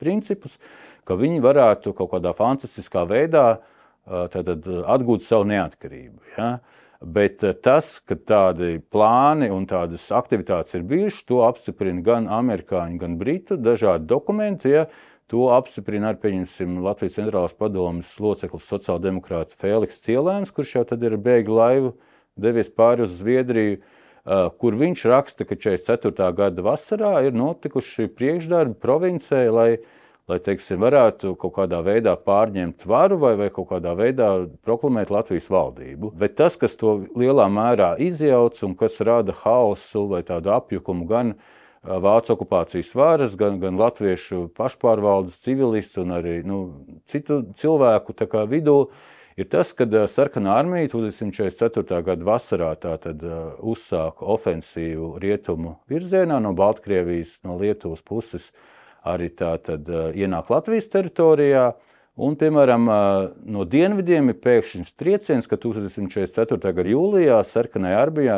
principus, 0.00 0.58
ka 1.04 1.16
viņi 1.20 1.42
varētu 1.44 1.92
kaut 1.96 2.12
kādā 2.14 2.32
fantastiskā 2.36 3.04
veidā 3.08 3.58
tātad, 4.04 4.66
atgūt 4.66 5.24
savu 5.24 5.48
neatkarību. 5.48 6.20
Ja? 6.36 6.58
Bet 7.04 7.42
tas, 7.64 7.98
ka 8.00 8.16
tādi 8.16 8.78
plāni 8.92 9.50
un 9.52 9.66
tādas 9.68 10.06
aktivitātes 10.14 10.76
ir 10.78 10.86
bijušas, 10.88 11.26
to 11.28 11.42
apstiprina 11.44 12.04
gan 12.04 12.30
amerikāņu, 12.32 13.00
gan 13.02 13.18
britu 13.20 13.58
dažādi 13.60 14.08
dokumenti. 14.08 14.72
Ja? 14.72 14.86
To 15.32 15.48
apstiprina 15.56 16.12
arī 16.12 16.44
Latvijas 16.84 17.16
centrālās 17.16 17.56
padomas 17.56 18.12
loceklis 18.20 18.68
sociāldemokrāts 18.68 19.56
Fēliks 19.56 20.00
Cielēns, 20.04 20.52
kurš 20.52 20.74
jau 20.78 20.84
tad 20.88 21.02
ir 21.02 21.16
bēgļu 21.16 21.56
laivu 21.56 21.94
devies 22.36 22.68
pāri 22.68 23.04
uz 23.04 23.14
Zviedriju, 23.20 23.78
kur 24.60 24.78
viņš 24.80 25.04
raksta, 25.10 25.44
ka 25.48 25.58
44. 25.60 26.30
gada 26.36 26.64
vasarā 26.64 27.18
ir 27.26 27.36
notikuši 27.36 28.08
priekšdarbi 28.16 28.80
provincē, 28.80 29.44
lai 29.52 29.68
lai 30.30 30.38
teiksim, 30.40 30.80
varētu 30.80 31.34
kaut 31.40 31.52
kādā 31.58 31.82
veidā 31.84 32.14
pārņemt 32.16 32.86
varu 32.88 33.18
vai, 33.20 33.34
vai 33.36 33.50
kaut 33.52 33.68
kādā 33.74 33.92
veidā 33.98 34.28
proklamēt 34.64 35.12
Latvijas 35.12 35.50
valdību. 35.52 36.14
Bet 36.16 36.38
tas, 36.38 36.56
kas 36.60 36.78
to 36.80 36.96
lielā 37.12 37.44
mērā 37.52 37.94
izjauc 38.00 38.62
un 38.64 38.72
kas 38.78 38.96
rada 39.04 39.34
haosu 39.42 40.06
vai 40.14 40.22
tādu 40.26 40.54
apjukumu 40.56 41.10
gan 41.10 41.36
Vācu 41.84 42.32
okupācijas 42.32 42.94
varas, 42.96 43.34
gan, 43.36 43.58
gan 43.60 43.76
latviešu 43.76 44.46
pašpārvaldes 44.56 45.34
civilistu 45.44 46.00
un 46.00 46.14
arī 46.16 46.38
nu, 46.40 46.60
citu 47.04 47.42
cilvēku 47.60 48.14
vidū, 48.48 48.88
ir 49.36 49.48
tas, 49.50 49.72
ka 49.76 49.86
sarkanā 50.10 50.58
armija 50.60 50.90
1944. 50.92 52.02
gada 52.06 52.28
vasarā 52.28 52.70
tātad, 52.80 53.24
uzsāka 53.60 54.26
ofensīvu 54.34 55.14
rietumu 55.22 55.78
virzienā 55.90 56.40
no 56.42 56.54
Baltkrievijas, 56.56 57.40
no 57.46 57.58
Lietuvas 57.60 58.04
puses 58.04 58.52
arī 59.04 59.28
tātad 59.34 59.88
ienāk 60.16 60.52
Latvijas 60.52 60.88
teritorijā. 60.92 61.72
Un, 62.14 62.36
piemēram, 62.38 62.84
no 63.50 63.64
dienvidiem 63.66 64.30
ir 64.30 64.36
pēkšņs 64.38 64.92
trieciens, 64.94 65.48
ka 65.50 65.58
1944. 65.58 66.70
gada 66.76 66.92
jūlijā 66.92 67.40
sarkanajā 67.50 68.02
armijā 68.04 68.36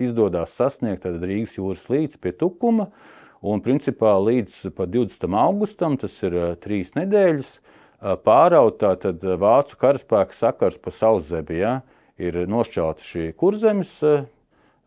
izdodas 0.00 0.54
sasniegt 0.56 1.04
Rīgas 1.04 1.58
jūras 1.58 1.84
līdzi 1.92 2.16
pie 2.22 2.32
Tukuma. 2.32 2.88
Un, 3.44 3.60
principā, 3.60 4.14
līdz 4.22 4.70
20. 4.78 5.28
augustam, 5.36 5.98
tas 6.00 6.14
ir 6.24 6.38
trīs 6.64 6.94
nedēļas, 6.96 7.58
pāraut 8.02 8.80
tātad 8.82 9.22
vācu 9.22 9.78
karaspēka 9.78 10.34
sakars 10.34 10.78
pa 10.82 10.90
sauszemi. 10.94 11.58
Ja, 11.62 11.74
ir 12.20 12.42
nošķelta 12.50 13.06
šī 13.06 13.30
kurzemes 13.38 13.94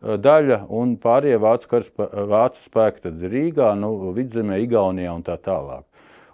daļa, 0.00 0.60
un 0.76 0.94
pārējie 1.00 1.40
vācu, 1.40 1.68
karas, 1.70 1.90
vācu 1.96 2.62
spēki 2.62 3.06
tad 3.08 3.26
Rīgā, 3.32 3.72
nu, 3.80 4.12
Vidzemē, 4.16 4.60
Igaunijā 4.64 5.14
un 5.16 5.24
tā 5.26 5.38
tālāk. 5.40 5.84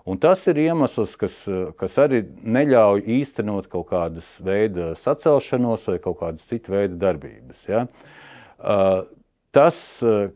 Un 0.03 0.19
tas 0.19 0.41
ir 0.51 0.59
iemesls, 0.59 1.15
kas, 1.15 1.37
kas 1.79 1.99
arī 2.03 2.25
neļauj 2.43 3.05
īstenot 3.21 3.69
kaut 3.71 3.87
kādas 3.93 4.35
veida 4.43 4.97
sacelšanos 4.99 5.87
vai 5.93 6.01
kaut 6.03 6.19
kādas 6.25 6.49
citu 6.49 6.75
veidu 6.75 6.99
darbības. 6.99 7.61
Ja? 7.71 7.85
Tas, 9.55 9.77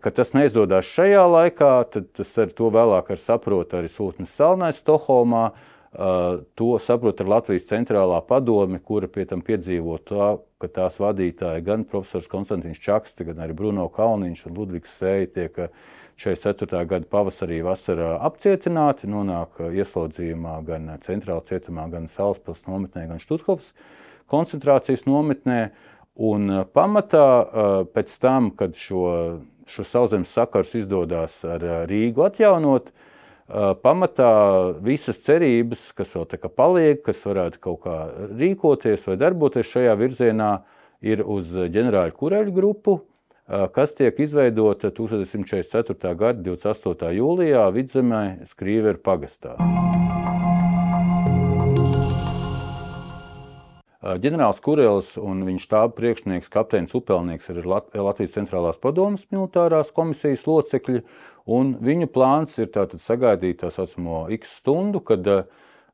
ka 0.04 0.12
tas 0.14 0.30
neizdodas 0.36 0.86
šajā 0.86 1.24
laikā, 1.32 1.72
tad 1.90 2.12
tas 2.14 2.30
ar 2.38 2.52
to 2.54 2.70
vēlāk 2.70 3.10
ar 3.10 3.18
saprot 3.18 3.74
arī 3.74 3.90
Sūtnes 3.90 4.30
Salnais 4.38 4.78
Stokholmā, 4.84 5.48
uh, 5.50 5.75
To 5.96 6.76
saprot 6.82 7.20
ar 7.22 7.28
Latvijas 7.30 7.64
centrālā 7.70 8.18
padome, 8.28 8.76
kura 8.84 9.08
pie 9.08 9.24
tam 9.28 9.40
piedzīvo 9.44 9.94
to, 10.04 10.26
ka 10.60 10.68
tās 10.68 10.98
vadītāji 11.00 11.64
gan 11.64 11.86
profesors 11.88 12.28
Konstants 12.28 12.82
Čakste, 12.82 13.24
gan 13.24 13.40
arī 13.40 13.56
Bruno 13.56 13.86
Kalniņš 13.94 14.42
un 14.50 14.58
Ludvigs 14.58 14.92
Sēja 14.98 15.30
tiek 15.38 15.62
44. 16.20 16.82
gada 16.90 17.08
pavasarī, 17.08 17.62
vasarā 17.64 18.18
apcietināti, 18.28 19.08
nonāk 19.08 19.62
ieslodzījumā 19.70 20.58
gan 20.68 20.92
centrālā 21.00 21.40
cietumā, 21.48 21.88
gan 21.92 22.10
Salaspils 22.12 22.66
nometnē, 22.68 23.06
gan 23.14 23.22
Štuthofas 23.22 23.72
koncentrācijas 24.28 25.08
nometnē. 25.08 25.70
Un 26.16 26.48
pamatā 26.76 27.26
pēc 27.92 28.12
tam, 28.20 28.52
kad 28.56 28.76
šo, 28.76 29.08
šo 29.68 29.84
sauszemes 29.84 30.32
sakars 30.32 30.76
izdodas 30.76 31.40
ar 31.44 31.64
Rīgu 31.88 32.24
atjaunot, 32.28 32.92
uh, 32.92 33.12
pamatā 33.82 34.30
visas 34.82 35.20
cerības, 35.22 35.90
kas 35.96 36.14
vēl 36.16 36.26
tā 36.30 36.40
kā 36.42 36.50
paliek, 36.50 37.02
kas 37.06 37.22
varētu 37.26 37.60
kaut 37.62 37.82
kā 37.86 37.98
rīkoties 38.34 39.06
vai 39.10 39.18
darboties 39.20 39.70
šajā 39.70 39.94
virzienā, 39.98 40.52
ir 41.06 41.22
uz 41.22 41.52
ģenerāļa 41.52 42.14
kureļu 42.16 42.54
grupu, 42.56 43.00
kas 43.46 43.94
tiek 43.94 44.18
izveidota 44.18 44.90
1144. 44.90 46.14
gada 46.18 46.42
28. 46.50 47.12
jūlijā 47.20 47.68
Vidzemē 47.76 48.24
Skrīveru 48.48 49.02
pagastā. 49.04 49.54
Ģenerālis 54.06 54.60
Kurelis 54.62 55.08
un 55.18 55.40
viņa 55.46 55.62
štāba 55.64 55.94
priekšnieks, 55.96 56.50
kapteinis 56.52 56.94
Upelnieks 56.94 57.48
ir 57.50 57.64
Latvijas 57.66 58.34
centrālās 58.36 58.78
padomas 58.78 59.24
militārās 59.34 59.90
komisijas 59.96 60.44
locekļi. 60.46 61.02
Viņu 61.46 62.08
plāns 62.14 62.54
ir 62.62 62.70
sagaidīt 63.02 63.62
tā 63.64 63.70
saucamo 63.74 64.26
X 64.36 64.60
stundu, 64.60 65.02
kad 65.02 65.26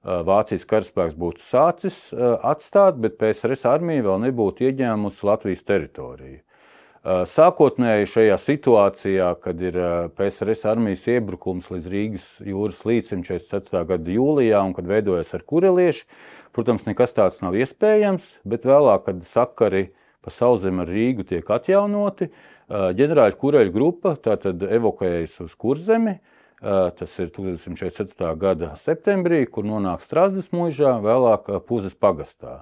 Vācijas 0.02 0.66
karaspēks 0.68 1.16
būtu 1.16 1.40
sācis 1.40 1.98
atstāt, 2.42 2.98
bet 3.00 3.20
PSRS 3.20 3.64
armija 3.70 4.08
vēl 4.10 4.24
nebūtu 4.26 4.66
ieņēmusi 4.68 5.28
Latvijas 5.28 5.62
teritoriju. 5.68 6.40
Sākotnēji 7.02 8.06
šajā 8.06 8.36
situācijā, 8.38 9.32
kad 9.42 9.58
ir 9.58 9.78
PSRS 10.14 10.68
armijas 10.70 11.08
iebrukums 11.10 11.66
līdz 11.72 11.88
Rīgas 11.90 12.28
jūras 12.46 12.84
līcim 12.86 13.24
44. 13.26 13.82
gada 13.88 14.14
jūlijā 14.14 14.60
un 14.62 14.76
kad 14.76 14.86
veidojas 14.86 15.34
ar 15.34 15.42
kurelieši, 15.42 16.06
Protams, 16.52 16.84
nekas 16.84 17.14
tāds 17.16 17.38
nav 17.40 17.54
iespējams, 17.56 18.26
bet 18.44 18.66
vēlāk, 18.68 19.06
kad 19.06 19.22
sakari 19.24 19.86
pa 20.22 20.32
sauszemi 20.32 20.82
ar 20.84 20.90
Rīgu 20.92 21.24
tiek 21.30 21.48
atjaunoti, 21.48 22.28
ģenerāļa 22.68 23.38
kureļa 23.40 23.72
grupa 23.72 24.12
tātad 24.20 24.60
evakuējas 24.68 25.38
uz 25.46 25.54
kurzemi. 25.56 26.18
Tas 26.60 27.14
ir 27.18 27.32
1947. 27.32 28.28
gada 28.38 28.74
septembrī, 28.78 29.40
kur 29.50 29.64
nonāk 29.66 30.04
Strasdas 30.04 30.52
mūžā, 30.52 30.92
vēlāk 31.02 31.48
Pūzes 31.66 31.96
pagastā. 31.96 32.60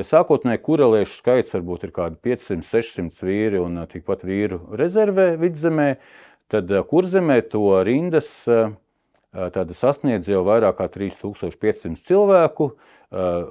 Ja 0.00 0.06
sākotnēji 0.08 0.62
kureliešu 0.64 1.18
skaits 1.18 1.52
varbūt 1.52 1.82
ir 1.84 1.90
kaut 1.92 2.14
kādi 2.14 2.32
500, 2.32 2.64
600 2.64 3.26
vīri 3.28 3.58
un 3.60 3.76
tikpat 3.90 4.22
vīru 4.24 4.62
rezervē 4.80 5.34
vidzemē, 5.40 5.88
tad 6.48 6.72
kurzemē 6.88 7.42
to 7.52 7.66
rindas 7.84 8.30
sasniedz 9.76 10.28
jau 10.28 10.42
vairāk 10.44 10.78
kā 10.80 10.88
3500 10.92 12.00
cilvēku. 12.08 12.72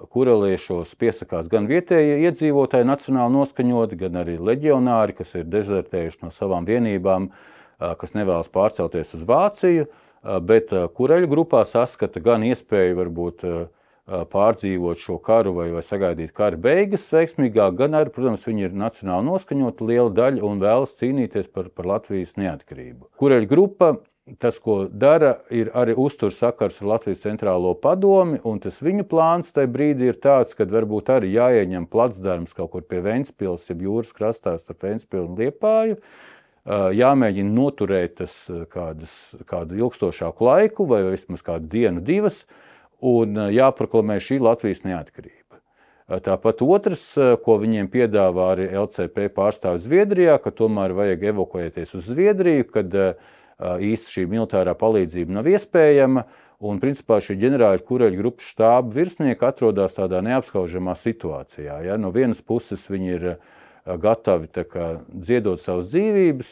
Kureliešos 0.10 0.96
piesakās 0.98 1.46
gan 1.46 1.68
vietējie 1.70 2.24
iedzīvotāji, 2.26 2.88
nacionāli 2.90 3.36
noskaņoti, 3.36 4.00
gan 4.00 4.18
arī 4.24 4.40
leģionāri, 4.42 5.14
kas 5.14 5.36
ir 5.38 5.46
dezertējuši 5.46 6.24
no 6.24 6.32
savām 6.34 6.66
vienībām, 6.66 7.28
kas 7.78 8.16
nevēlas 8.18 8.50
pārcelties 8.50 9.14
uz 9.14 9.28
Vāciju. 9.30 9.86
Bet 10.42 10.74
kureļu 10.98 11.30
grupā 11.30 11.62
saskata 11.70 12.22
gan 12.22 12.42
iespēju 12.50 12.98
varbūt 12.98 13.46
pārdzīvot 14.32 15.00
šo 15.00 15.18
karu 15.24 15.56
vai, 15.56 15.70
vai 15.72 15.84
sagaidīt 15.86 16.36
kara 16.36 16.60
beigas 16.60 17.08
veiksmīgāk, 17.14 17.78
gan 17.80 17.98
arī, 17.98 18.12
protams, 18.14 18.46
viņi 18.48 18.68
ir 18.68 18.78
nacionāli 18.78 19.30
noskaņoti 19.30 19.90
liela 19.90 20.12
daļa 20.22 20.46
un 20.48 20.64
vēlas 20.64 20.98
cīnīties 21.00 21.52
par, 21.54 21.72
par 21.72 21.90
Latvijas 21.96 22.36
neatkarību. 22.42 23.12
Kureļu 23.22 23.52
grupa 23.52 23.94
tas, 24.40 24.60
ko 24.62 24.86
dara, 24.88 25.36
ir 25.52 25.72
arī 25.78 25.96
uztur 25.98 26.34
sakars 26.36 26.80
ar 26.82 26.92
Latvijas 26.94 27.24
centrālo 27.24 27.74
padomi, 27.82 28.40
un 28.48 28.60
tas 28.64 28.80
viņu 28.84 29.06
plāns 29.10 29.52
tajā 29.56 29.70
brīdī 29.72 30.12
ir 30.12 30.20
tāds, 30.22 30.54
ka 30.58 30.68
varbūt 30.70 31.10
arī 31.16 31.34
jāieņem 31.36 31.88
placdarms 31.92 32.56
kaut 32.58 32.72
kur 32.76 32.86
pie 32.88 33.02
Ventspils, 33.06 33.68
jeb 33.70 33.84
jūras 33.88 34.14
krastā 34.16 34.56
starp 34.62 34.86
Ventspilu 34.88 35.26
un 35.28 35.40
Liepāju, 35.42 35.98
jāmēģina 37.02 37.56
noturēt 37.56 38.20
tas 38.22 38.36
kādas, 38.72 39.16
kādu 39.50 39.80
ilgstošāku 39.82 40.46
laiku, 40.46 40.86
vai 40.90 41.02
vismaz 41.10 41.42
kādu 41.46 41.72
dienu, 41.72 42.04
divas, 42.06 42.44
un 43.02 43.38
jāproklamē 43.52 44.20
šī 44.22 44.40
Latvijas 44.44 44.84
neatkarība. 44.86 45.38
Tāpat 46.22 46.60
otrs, 46.66 47.04
ko 47.44 47.56
viņiem 47.62 47.88
piedāvā 47.92 48.50
arī 48.56 48.68
LCP 48.76 49.30
pārstāvis 49.32 49.86
Zviedrijā, 49.86 50.36
ka 50.44 50.52
tomēr 50.52 50.92
vajag 50.98 51.24
evakuēties 51.32 51.96
uz 51.96 52.10
Zviedriju, 52.12 52.68
kad 52.74 52.98
īsti 53.62 54.18
šī 54.18 54.26
militārā 54.32 54.76
palīdzība 54.76 55.40
nav 55.40 55.48
iespējama. 55.52 56.26
Un, 56.62 56.78
principā, 56.78 57.18
šī 57.24 57.40
ģenerāļa 57.42 57.82
kureļa 57.88 58.18
grupas 58.20 58.52
štāba 58.52 58.92
virsnieki 58.94 59.48
atrodas 59.48 59.96
tādā 59.96 60.20
neapskaužamā 60.22 60.94
situācijā. 61.00 61.80
Ja? 61.88 61.96
No 61.98 62.12
vienas 62.14 62.44
puses 62.46 62.84
viņi 62.92 63.16
ir 63.16 63.26
gatavi 63.82 64.52
kā, 64.70 64.92
dziedot 65.10 65.58
savas 65.58 65.88
dzīvības 65.90 66.52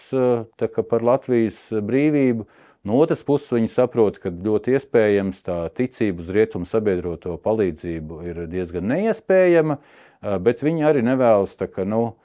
kā, 0.58 0.86
par 0.88 1.06
Latvijas 1.06 1.68
brīvību, 1.86 2.48
no 2.88 3.00
otras 3.02 3.24
puses 3.26 3.52
viņi 3.56 3.72
saprot, 3.72 4.20
ka 4.22 4.32
ļoti 4.32 4.76
iespējams 4.78 5.44
tā 5.46 5.60
ticība 5.76 6.24
uz 6.24 6.32
rietumu 6.36 6.70
sabiedroto 6.70 7.38
palīdzību 7.44 8.24
ir 8.30 8.42
diezgan 8.52 8.90
neiespējama, 8.92 9.80
bet 10.44 10.64
viņi 10.66 10.88
arī 10.88 11.04
nevēlas 11.08 11.58
kā, 11.60 11.86
nu, 11.88 12.18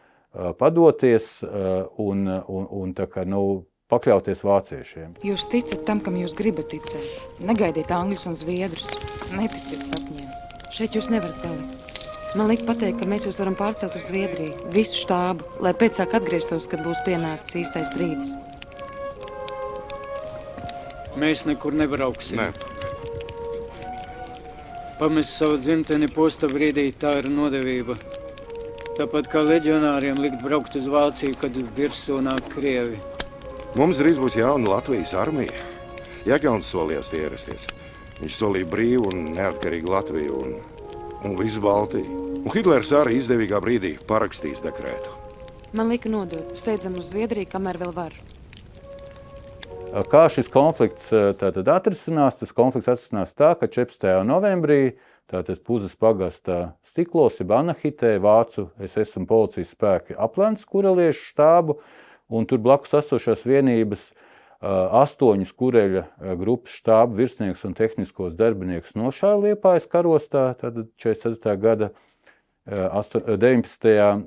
padoties 0.59 1.39
un, 1.45 2.27
un, 2.29 2.69
un 2.83 2.95
kā, 2.95 3.27
nu, 3.29 3.65
pakļauties 3.93 4.45
vāciešiem. 4.47 5.17
Jūs 5.27 5.47
ticat 5.53 5.85
tam, 5.87 6.01
kam 6.03 6.17
jūs 6.19 6.35
gribat 6.39 6.71
ticēt. 6.73 7.41
Negaidiet 7.45 7.93
angļus 7.95 8.29
un 8.31 8.39
zviedrus. 8.39 8.91
Neticiet 9.37 9.87
sapņiem. 9.91 10.31
Šeit 10.75 10.97
jūs 10.97 11.11
nevarat 11.13 11.37
palikt. 11.45 11.85
Man 12.35 12.49
liekas, 12.51 12.67
pateikt, 12.67 12.99
ka 12.99 13.07
mēs 13.07 13.29
jūs 13.29 13.37
varam 13.39 13.55
pārcelt 13.55 13.95
uz 13.95 14.09
Zviedriju, 14.09 14.73
visu 14.75 14.99
štābu, 15.05 15.45
lai 15.63 15.71
pēc 15.79 16.01
tam 16.01 16.17
atgrieztos, 16.19 16.67
kad 16.67 16.83
būs 16.83 17.05
pienācis 17.07 17.61
īstais 17.61 17.93
brīdis. 17.95 18.35
Mēs 21.21 21.45
nekur 21.47 21.77
nebrauksim. 21.79 22.41
Nē. 22.41 22.51
Pamest 24.99 25.35
savu 25.35 25.59
dzimteni 25.59 26.09
posta 26.11 26.49
brīdī, 26.51 26.89
tā 26.99 27.17
ir 27.21 27.31
nodevība. 27.31 27.97
Tāpat 28.95 29.27
kā 29.31 29.43
leģionāriem 29.43 30.21
likt 30.23 30.43
braukt 30.43 30.77
uz 30.79 30.87
Vāciju, 30.91 31.35
kad 31.41 31.57
virsū 31.77 32.21
nāk 32.23 32.47
Krievi. 32.53 33.01
Mums 33.75 33.99
drīz 33.99 34.21
būs 34.23 34.37
jauna 34.39 34.77
Latvijas 34.77 35.15
armija. 35.19 35.55
Jēkabs 36.29 36.71
solījās 36.71 37.11
ierasties. 37.15 37.67
Viņš 38.21 38.37
solīja 38.39 38.69
brīvu 38.71 39.11
un 39.11 39.33
neatkarīgu 39.35 39.91
Latviju 39.91 40.39
un, 40.45 40.55
un 41.27 41.35
visu 41.41 41.63
Baltiju. 41.65 42.23
Un 42.45 42.55
Hitlers 42.55 42.93
arī 42.95 43.19
izdevīgā 43.19 43.59
brīdī 43.65 43.97
parakstīs 44.07 44.63
dekrētu. 44.63 45.11
Man 45.75 45.91
lika 45.91 46.11
nodot, 46.13 46.55
steidzam 46.55 46.95
uz 47.01 47.11
Zviedriju, 47.11 47.51
kamēr 47.51 47.83
vēl 47.83 47.95
var. 47.97 48.15
Kā 49.95 50.25
šis 50.27 50.49
konflikts 50.51 51.13
tātad 51.39 51.69
atrisinās? 51.71 52.41
Tas 52.41 52.51
konflikts 52.51 52.89
atrisinās 52.91 53.31
tā, 53.39 53.53
ka 53.55 53.69
14. 53.71 54.25
novembrī 54.27 54.97
tātad 55.31 55.61
Puzas 55.63 55.95
pagasta 55.95 56.73
stiklos, 56.83 57.37
jeb 57.39 57.53
Anahitē, 57.55 58.17
Vācu 58.19 58.67
SS 58.83 59.21
un 59.21 59.29
policijas 59.31 59.71
spēki 59.77 60.17
aplēns 60.19 60.67
kureliešu 60.67 61.29
štābu, 61.31 61.79
un 62.27 62.51
tur 62.51 62.59
blakus 62.65 62.97
esošās 63.05 63.47
vienības 63.47 64.09
astoņus 65.05 65.55
kureļa 65.55 66.05
grupas 66.43 66.75
štāba 66.75 67.15
virsnieks 67.21 67.63
un 67.69 67.79
tehniskos 67.79 68.35
darbinieks 68.35 68.97
nošāva 68.99 69.53
Liepājas 69.53 69.87
karostā, 69.87 70.49
tad 70.59 70.89
44. 70.99 71.55
gada 71.63 71.93
19. 72.67 74.25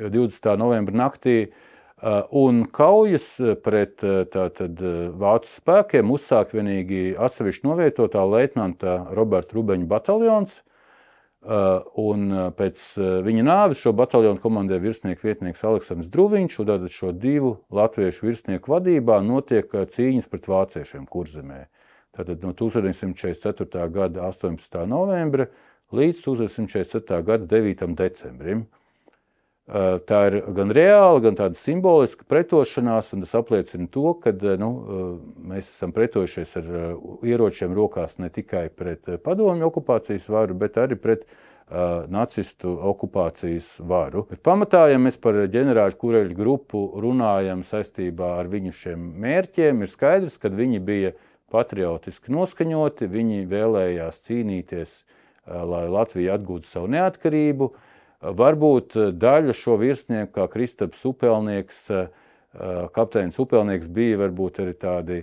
20. 0.00 0.54
novembra 0.56 0.96
naktī, 0.96 1.50
un 2.32 2.64
kaujas 2.72 3.28
pret 3.64 4.00
tātad, 4.32 4.80
vācu 5.20 5.50
spēkiem 5.50 6.10
uzsāk 6.14 6.54
vienīgi 6.56 7.14
atsevišķi 7.20 7.66
novietotā 7.66 8.24
leitnanta 8.24 9.12
Roberta 9.16 9.56
Rubeņa 9.58 9.88
bataljons, 9.90 10.60
un 12.00 12.24
pēc 12.56 12.86
viņa 13.24 13.44
nāves 13.44 13.80
šo 13.80 13.92
bataljonu 13.96 14.40
komandē 14.40 14.80
virsnieks 14.80 15.24
vietnieks 15.24 15.64
Aleksandrs 15.64 16.10
Druviņš, 16.12 16.58
un 16.60 16.68
tad 16.68 16.88
šo 16.92 17.12
divu 17.16 17.54
latviešu 17.72 18.26
virsnieku 18.28 18.74
vadībā 18.74 19.20
notiek 19.24 19.68
cīņas 19.68 20.28
pret 20.28 20.48
vāciešiem 20.52 21.06
kurzemē. 21.08 21.66
Tātad 22.16 22.42
no 22.42 22.52
1944. 22.52 23.88
gada 23.94 24.26
18. 24.28 24.84
novembra 24.88 25.46
līdz 25.94 26.20
1947. 26.24 27.22
gada 27.24 27.46
9. 27.46 27.94
decembrim. 27.96 28.66
Tā 29.70 30.20
ir 30.26 30.40
gan 30.56 30.72
reāla, 30.74 31.20
gan 31.22 31.36
tāda 31.38 31.54
simboliska 31.54 32.24
pretošanās, 32.26 33.12
un 33.14 33.22
tas 33.22 33.36
apliecina 33.38 33.86
to, 33.92 34.16
ka 34.18 34.32
nu, 34.58 34.70
mēs 35.46 35.68
esam 35.70 35.92
pretojušies 35.94 36.56
ar 36.58 36.70
ieročiem 37.26 37.76
rokās 37.76 38.16
ne 38.18 38.32
tikai 38.34 38.66
pret 38.74 39.06
padomju 39.22 39.68
okupācijas 39.68 40.26
varu, 40.32 40.56
bet 40.58 40.80
arī 40.80 40.98
pret 40.98 41.22
uh, 41.22 42.02
nacistu 42.10 42.72
okupācijas 42.90 43.76
varu. 43.86 44.24
Bet 44.32 44.42
pamatā, 44.42 44.88
ja 44.90 44.98
mēs 44.98 45.20
par 45.22 45.38
ģenerāļu 45.52 45.98
kureļu 46.00 46.34
grupu 46.40 46.80
runājam 47.04 47.62
saistībā 47.66 48.32
ar 48.40 48.50
viņu 48.50 48.74
šiem 48.74 49.04
mērķiem, 49.22 49.84
ir 49.84 49.92
skaidrs, 49.92 50.40
ka 50.42 50.50
viņi 50.50 50.82
bija 50.82 51.12
patriotiski 51.52 52.34
noskaņoti, 52.34 53.06
viņi 53.12 53.46
vēlējās 53.54 54.18
cīnīties, 54.26 54.96
uh, 55.04 55.62
lai 55.62 55.84
Latvija 55.94 56.40
atgūtu 56.40 56.66
savu 56.66 56.90
neatkarību. 56.96 57.70
Uh, 57.70 57.86
Varbūt 58.20 58.96
eh, 59.00 59.12
daļa 59.16 59.54
šo 59.56 59.78
virsnieku, 59.80 60.34
kā 60.34 60.46
Kristaps 60.52 61.04
Upelnieks, 61.08 61.84
eh, 61.90 62.08
eh, 62.52 62.80
kapteinis 62.92 63.38
Upelnieks, 63.40 63.88
bija 63.88 64.18
varbūt 64.20 64.60
arī 64.60 64.74
tādi. 64.76 65.22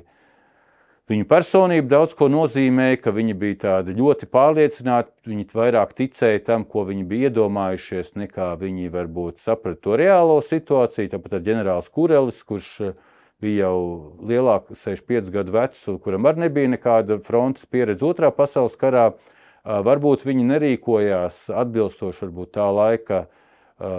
Viņu 1.07 1.23
personība 1.29 1.87
daudz 1.87 2.17
ko 2.17 2.27
nozīmēja, 2.27 2.97
ka 2.99 3.13
viņi 3.15 3.35
bija 3.37 3.59
tādi 3.61 3.93
ļoti 3.95 4.27
pārliecināti, 4.27 5.13
viņi 5.29 5.45
vairāk 5.55 5.93
ticēja 5.95 6.41
tam, 6.49 6.65
ko 6.67 6.83
viņi 6.89 7.05
bija 7.07 7.29
iedomājušies, 7.29 8.17
nekā 8.19 8.49
viņi 8.59 8.91
varbūt 8.91 9.39
saprata 9.39 9.79
to 9.85 9.95
reālo 10.01 10.41
situāciju. 10.43 11.13
Tāpat 11.13 11.37
ģenerālis 11.45 11.87
Kurelis, 11.93 12.41
kurš 12.43 12.73
bija 13.39 13.69
jau 13.69 14.17
lielāks, 14.19 14.81
65 14.83 15.31
gadu 15.31 15.55
vecs, 15.55 15.85
kuram 16.03 16.27
arī 16.27 16.49
nebija 16.49 16.73
nekāda 16.75 17.21
frontes 17.23 17.63
pieredze 17.69 18.03
otrā 18.03 18.33
pasaules 18.35 18.75
karā, 18.75 19.13
uh, 19.13 19.36
Varbūt 19.67 20.21
viņi 20.23 20.45
nerīkojās 20.47 21.49
atbilstoši 21.51 22.23
varbūt 22.23 22.53
tā 22.55 22.67
laika 22.71 23.25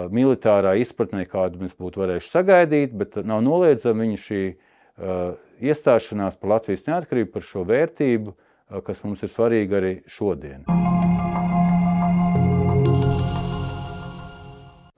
militārā 0.09 0.73
izpratnē, 0.81 1.27
kādu 1.29 1.61
mēs 1.61 1.75
būtu 1.77 2.01
varējuši 2.01 2.31
sagaidīt, 2.33 2.95
bet 2.97 3.19
nav 3.21 3.43
noliedzama 3.45 4.01
viņa 4.01 4.17
šī 4.23 4.43
iestāšanās 5.61 6.39
par 6.41 6.55
Latvijas 6.55 6.87
neatkarību, 6.89 7.29
par 7.35 7.45
šo 7.45 7.63
vērtību, 7.69 8.33
kas 8.87 9.03
mums 9.05 9.21
ir 9.21 9.31
svarīga 9.31 9.77
arī 9.77 9.93
šodien. 10.09 10.65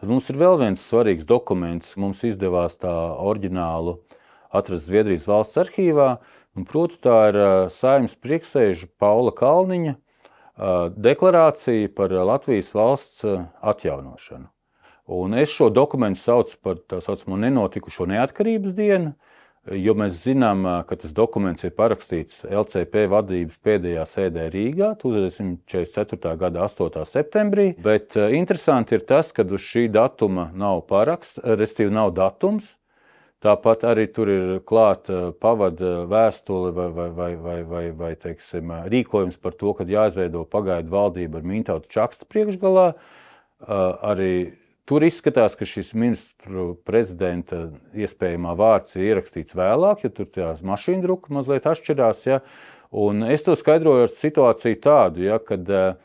Tad 0.02 0.10
mums 0.10 0.32
ir 0.32 0.40
vēl 0.40 0.56
viens 0.58 0.82
svarīgs 0.82 1.28
dokuments. 1.30 1.92
Mums 2.00 2.24
izdevās 2.26 2.80
tā 2.80 2.94
oriģinālu 3.22 4.00
atrast 4.50 4.88
Zviedrijas 4.88 5.28
valsts 5.30 5.60
arhīvā. 5.62 6.16
Proti, 6.68 6.98
tā 7.04 7.18
ir 7.30 7.38
saimnes 7.76 8.16
priekšsēža 8.18 8.90
Paula 9.00 9.36
Kalniņa 9.36 9.94
deklarācija 10.58 11.90
par 11.96 12.12
Latvijas 12.12 12.74
valsts 12.76 13.26
atjaunošanu. 13.62 14.50
Un 15.12 15.34
es 15.36 15.50
šo 15.52 15.70
dokumentu 15.74 16.22
saucu 16.22 16.56
par 16.64 16.80
tā 16.88 17.02
saucamo 17.04 17.36
nenotikušo 17.42 18.06
neatkarības 18.08 18.76
dienu, 18.78 19.14
jo 19.68 19.94
mēs 19.98 20.22
zinām, 20.24 20.64
ka 20.88 20.96
tas 20.98 21.12
dokuments 21.14 21.66
ir 21.68 21.74
parakstīts 21.78 22.46
LCP 22.48 23.08
vadības 23.12 23.60
pēdējā 23.62 24.06
sēdē 24.08 24.48
Rīgā 24.54 24.94
1944. 25.02 26.36
gada 26.40 26.66
8. 26.66 27.06
septembrī. 27.06 27.72
Bet 27.82 28.16
interesanti 28.16 28.96
ir 28.98 29.06
tas, 29.10 29.34
ka 29.36 29.44
uz 29.44 29.66
šī 29.66 29.88
datuma 29.92 30.50
nav 30.54 30.86
paraksts, 30.90 31.42
respektīvi 31.44 31.94
nav 31.98 32.14
datums. 32.18 32.78
Tāpat 33.42 33.88
arī 33.90 34.04
tur 34.14 34.30
ir 34.30 34.50
klāta 34.70 35.32
pavada 35.42 36.04
vēstule 36.10 36.70
vai, 36.78 36.88
vai, 36.94 37.08
vai, 37.10 37.30
vai, 37.42 37.58
vai, 37.66 37.86
vai 37.98 38.12
teiksim, 38.14 38.70
rīkojums 38.94 39.40
par 39.42 39.56
to, 39.58 39.74
ka 39.74 39.88
jāizveido 39.90 40.44
pagaidu 40.46 40.94
valdība 40.94 41.40
ar 41.40 41.48
Mintautu 41.50 41.90
Čakstu 41.90 42.28
priekšgalā. 42.30 42.92
Arī 43.66 44.34
tur 44.86 45.08
izskatās, 45.08 45.58
ka 45.58 45.66
šis 45.66 45.90
ministru 45.98 46.76
prezidenta 46.86 47.64
iespējamā 47.98 48.54
vārds 48.60 48.94
ir 49.00 49.08
ierakstīts 49.10 49.58
vēlāk, 49.58 50.06
jo 50.06 50.14
tur 50.22 50.30
tās 50.30 50.62
mašīna 50.62 51.02
druka 51.08 51.34
mazliet 51.34 51.66
atšķirās. 51.72 52.24
Ja? 52.30 52.44
Un 52.94 53.26
es 53.26 53.42
to 53.42 53.58
skaidroju 53.58 54.06
ar 54.06 54.14
situāciju 54.14 54.82
tādu, 54.86 55.26
ja, 55.26 55.42
kad 55.42 55.66
uh, 55.66 55.98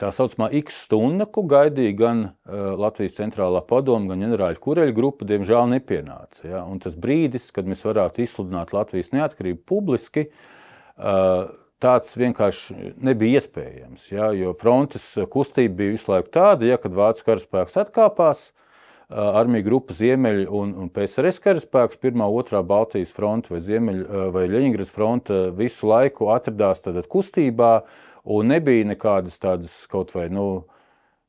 tā 0.00 0.10
saucamā 0.14 0.48
X 0.60 0.84
stunda, 0.86 1.26
ko 1.30 1.44
gaidīja 1.48 1.96
gan 1.98 2.22
uh, 2.26 2.74
Latvijas 2.80 3.18
centrālā 3.18 3.62
padoma, 3.66 4.12
gan 4.12 4.24
ģenerāļa 4.24 4.62
kureļa 4.62 4.94
grupa, 4.96 5.28
diemžēl 5.28 5.68
nepienāca. 5.74 6.46
Ja? 6.46 6.64
Un 6.68 6.80
tas 6.82 6.96
brīdis, 7.00 7.50
kad 7.54 7.68
mēs 7.70 7.84
varētu 7.86 8.24
izsludināt 8.24 8.74
Latvijas 8.76 9.12
neatkarību 9.14 9.62
publiski, 9.68 10.28
uh, 10.30 11.52
tāds 11.84 12.16
vienkārši 12.16 12.94
nebija 13.04 13.42
iespējams. 13.42 14.10
Ja? 14.12 14.32
Jo 14.36 14.54
frontes 14.58 15.12
kustība 15.32 15.82
bija 15.82 15.96
visu 15.96 16.12
laiku 16.14 16.32
tāda, 16.34 16.68
ja, 16.68 16.80
kad 16.80 16.96
Vācu 16.96 17.26
karaspēks 17.28 17.78
atkāpās, 17.84 18.48
uh, 18.50 18.64
armija 19.12 19.66
grupa 19.68 19.94
Ziemeļa 19.96 20.48
un, 20.54 20.72
un 20.84 20.88
PSRS 20.94 21.42
karaspēks, 21.44 22.00
pirmā, 22.02 22.26
otrā 22.30 22.64
Baltijas 22.66 23.12
fronte 23.14 23.52
vai, 23.54 23.60
Ziemeļa, 23.64 24.24
vai 24.34 24.48
Ļeņģeras 24.50 24.94
fronte 24.94 25.44
visu 25.58 25.90
laiku 25.90 26.32
atradās 26.34 26.82
kustībā, 27.10 27.76
Un 28.24 28.48
nebija 28.48 28.86
nekādas 28.88 29.36
tādas 29.40 29.72
kaut 29.90 30.14
vai 30.16 30.30
nu, 30.32 30.46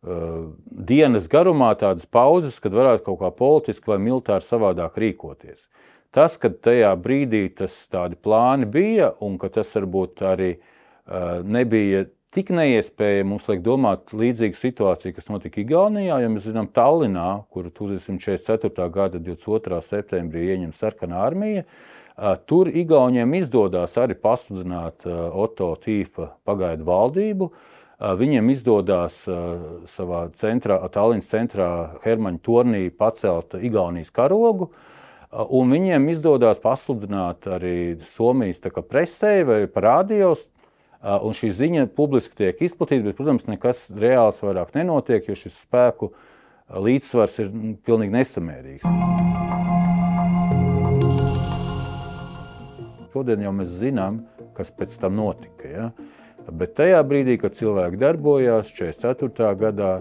uh, 0.08 0.36
dienas 0.66 1.28
garumā, 1.32 1.74
tādas 1.80 2.08
pauzes, 2.08 2.62
kad 2.64 2.76
varētu 2.76 3.04
kaut 3.10 3.20
kā 3.20 3.32
politiski 3.36 3.92
vai 3.92 4.00
militāri 4.00 4.48
savādāk 4.48 5.00
rīkoties. 5.04 5.68
Tas, 6.16 6.38
ka 6.40 6.48
tajā 6.48 6.94
brīdī 6.96 7.50
tas 7.52 7.76
tādi 7.92 8.16
plāni 8.16 8.70
bija, 8.72 9.12
un 9.20 9.36
ka 9.42 9.52
tas 9.52 9.74
varbūt 9.76 10.24
arī 10.24 10.54
uh, 10.56 11.44
nebija 11.44 12.06
tik 12.36 12.54
neiespējami 12.56 13.28
mums 13.28 13.50
liek 13.52 13.60
domāt 13.64 14.16
līdzīgu 14.16 14.60
situāciju, 14.60 15.16
kas 15.16 15.28
notika 15.32 15.60
Igaunijā, 15.64 16.22
jo 16.24 16.32
mēs 16.32 16.48
zinām 16.48 16.72
Tallinā, 16.72 17.28
kur 17.52 17.68
1944. 17.68 18.88
gada 18.92 19.20
22. 19.20 19.84
septembrī 19.84 20.48
ieņem 20.56 20.72
sarkanā 20.76 21.20
armija, 21.28 21.64
uh, 21.68 21.95
Tur 22.48 22.70
Igauniem 22.72 23.34
izdodas 23.36 23.98
arī 24.00 24.16
pasludināt 24.16 25.04
Otto 25.06 25.74
Tīfa 25.84 26.30
pagaidu 26.48 26.88
valdību. 26.88 27.50
Viņiem 27.96 28.52
izdodas 28.54 29.18
savā 29.92 30.22
centrā, 30.40 30.78
Tallinas 30.92 31.28
centrā 31.32 31.70
Hermaņa 32.06 32.40
tornī 32.44 32.84
pacelt 32.92 33.58
Igaunijas 33.60 34.14
karogu. 34.16 34.70
Un 35.36 35.72
viņiem 35.76 36.08
izdodas 36.14 36.62
pasludināt 36.64 37.48
arī 37.52 37.98
Somijas 38.00 38.64
presē 38.88 39.42
vai 39.48 39.60
parādījos. 39.68 40.48
Un 41.04 41.36
šī 41.36 41.52
ziņa 41.52 41.90
publiski 41.94 42.40
tiek 42.40 42.64
izplatīta, 42.66 43.12
bet, 43.12 43.20
protams, 43.20 43.46
nekas 43.46 43.90
reāls 43.92 44.40
vairāk 44.42 44.72
nenotiek, 44.74 45.28
jo 45.28 45.36
šis 45.36 45.60
spēku 45.68 46.14
līdzsvars 46.72 47.38
ir 47.44 47.52
pilnīgi 47.86 48.16
nesamērīgs. 48.16 49.55
Šodien 53.16 53.46
jau 53.46 53.54
mēs 53.56 53.70
zinām, 53.80 54.18
kas 54.58 54.74
pēc 54.76 54.98
tam 55.00 55.14
notika. 55.16 55.70
Ja? 55.72 55.86
Bet 56.52 56.74
tajā 56.76 56.98
brīdī, 57.08 57.38
kad 57.40 57.56
cilvēki 57.56 57.96
darbojās 58.02 58.74
44. 58.76 59.54
gadā, 59.62 59.92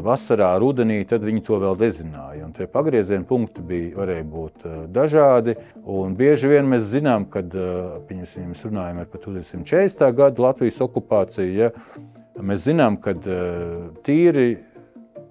vasarā, 0.00 0.48
rudenī, 0.62 1.02
tad 1.10 1.26
viņi 1.26 1.42
to 1.44 1.58
vēl 1.60 1.76
nezināja. 1.76 2.48
Tie 2.56 2.70
pagrieziena 2.72 3.28
punkti 3.28 3.60
bija, 3.66 3.92
varēja 3.98 4.24
būt 4.32 4.66
dažādi. 4.94 5.58
Bieži 6.16 6.54
vien 6.54 6.72
mēs 6.72 6.88
zinām, 6.94 7.28
kad 7.28 7.52
mēs 7.52 8.64
runājam 8.64 9.04
par 9.04 9.24
1940. 9.28 10.08
gada 10.22 10.48
Latvijas 10.48 10.80
okupāciju, 10.88 11.52
ja, 11.52 11.72
mēs 12.40 12.64
zinām, 12.64 12.96
ka 12.96 13.12
tīri 14.08 14.54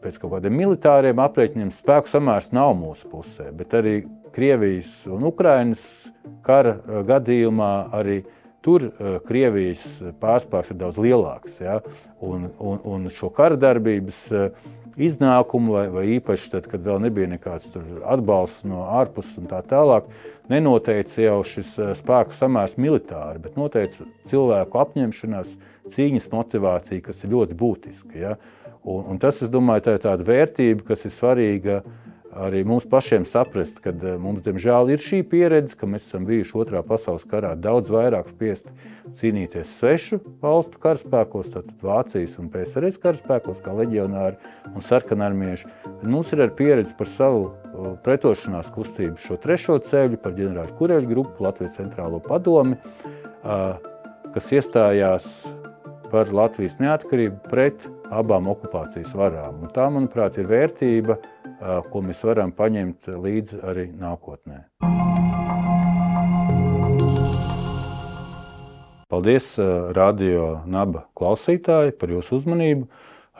pēc 0.05 0.21
kaut 0.21 0.35
kādiem 0.37 0.53
militāriem 0.53 1.25
aprēķiniem 1.25 1.73
spēku 1.73 2.13
samērs 2.13 2.53
nav 2.53 2.75
mūsu 2.77 3.09
pusē, 3.09 3.49
bet 3.57 3.73
arī 3.81 4.03
Krievijas 4.31 5.07
un 5.11 5.23
Ukrainas 5.27 5.81
kara 6.45 6.77
eh, 6.77 7.01
gadījumā 7.07 7.71
arī 7.95 8.21
tur 8.63 8.87
eh, 8.87 9.17
Krievijas 9.27 10.01
pārspēks 10.21 10.73
ir 10.73 10.79
daudz 10.81 10.99
lielāks. 11.01 11.59
Ja? 11.63 11.79
Un, 12.21 12.49
un, 12.59 12.79
un 12.85 13.09
šo 13.13 13.31
kara 13.35 13.59
darbības 13.59 14.21
eh, 14.31 14.69
iznākumu, 15.01 15.75
vai, 15.77 15.85
vai 15.91 16.05
īpaši 16.17 16.51
tad, 16.55 16.67
kad 16.71 16.83
vēl 16.85 17.01
nebija 17.05 17.29
nekāds 17.31 17.71
atbalsts 18.03 18.65
no 18.67 18.85
ārpuses 18.99 19.39
un 19.41 19.47
tā 19.51 19.61
tālāk, 19.67 20.09
nenoteica 20.51 21.23
jau 21.23 21.37
šis 21.47 21.77
spēku 22.01 22.35
samērs 22.35 22.75
militāri, 22.81 23.39
bet 23.39 23.55
noteica 23.59 24.07
cilvēku 24.27 24.81
apņemšanās, 24.81 25.55
cīņas 25.91 26.27
motivācija, 26.33 27.03
kas 27.07 27.23
ir 27.23 27.31
ļoti 27.35 27.57
būtiska. 27.57 28.19
Ja? 28.19 28.35
Un, 28.83 29.05
un 29.13 29.21
tas, 29.21 29.39
es 29.45 29.51
domāju, 29.53 29.85
tā 29.87 29.95
ir 29.95 30.03
tāda 30.03 30.25
vērtība, 30.27 30.85
kas 30.91 31.05
ir 31.07 31.13
svarīga 31.13 31.81
arī 32.31 32.63
mums 32.67 32.85
pašiem 32.89 33.25
saprast, 33.27 33.81
ka 33.83 33.91
eh, 33.91 34.15
mums, 34.21 34.43
diemžēl, 34.45 34.91
ir 34.93 35.03
šī 35.03 35.21
pieredze, 35.27 35.75
ka 35.77 35.89
mēs 35.89 36.07
esam 36.07 36.25
bijuši 36.27 36.55
Otrā 36.63 36.81
pasaules 36.85 37.25
karā 37.27 37.53
daudz 37.59 37.91
vairāk 37.93 38.31
spiest 38.31 38.71
cīnīties 39.17 39.75
svešu 39.79 40.21
valstu 40.43 40.79
karaspēkos, 40.81 41.51
tātad 41.55 41.85
Vācijas 41.85 42.37
un 42.41 42.49
PSRS 42.53 42.99
karaspēkos, 43.03 43.63
kā 43.63 43.75
leģionāri 43.75 44.39
un 44.71 44.85
sarkanarmieši. 44.85 45.71
Mums 46.07 46.31
ir 46.35 46.45
arī 46.45 46.55
pieredze 46.61 46.95
par 46.97 47.09
savu 47.11 47.49
pretošanās 48.05 48.71
kustību, 48.75 49.19
šo 49.21 49.39
trešo 49.41 49.79
ceļu, 49.87 50.19
par 50.21 50.35
ģenerāļu 50.37 50.77
kureļu 50.79 51.11
grupu, 51.11 51.43
Latvijas 51.45 51.79
centrālo 51.79 52.21
padomi, 52.23 52.77
kas 53.41 54.51
iestājās 54.53 55.27
par 56.11 56.31
Latvijas 56.35 56.77
neatkarību 56.81 57.39
pret 57.47 57.87
abām 58.11 58.49
okupācijas 58.51 59.13
varām. 59.15 59.61
Un 59.63 59.71
tā, 59.73 59.87
manuprāt, 59.93 60.37
ir 60.41 60.49
vērtība, 60.51 61.17
ko 61.61 62.01
mēs 62.05 62.23
varam 62.25 62.53
paņemt 62.57 63.11
līdzi 63.21 63.61
arī 63.67 63.87
nākotnē. 63.93 64.65
Paldies, 69.11 69.57
radio 69.91 70.61
naba 70.71 71.03
klausītāji, 71.19 71.97
par 71.99 72.13
jūsu 72.13 72.39
uzmanību. 72.39 72.87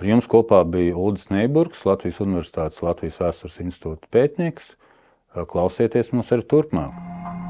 Ar 0.02 0.08
jums 0.10 0.28
kopā 0.28 0.60
bija 0.68 0.98
Ulris 1.00 1.30
Neiburgs, 1.32 1.86
Latvijas 1.88 2.20
Universitātes 2.26 2.82
Latvijas 2.84 3.22
Vēstures 3.22 3.60
institūta 3.64 4.10
pētnieks. 4.12 4.74
Klausieties 5.32 6.12
mums 6.12 6.34
arī 6.36 6.44
turpmāk. 6.52 6.92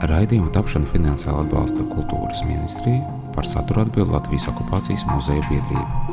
Raidījumu 0.06 0.54
tapšanu 0.54 0.90
finansiāli 0.94 1.48
atbalsta 1.48 1.86
Kultūras 1.90 2.46
ministrija 2.46 3.02
par 3.36 3.50
saturu 3.50 3.88
atbild 3.88 4.14
Latvijas 4.14 4.50
okupācijas 4.54 5.08
muzeja 5.10 5.46
biedrība. 5.50 6.11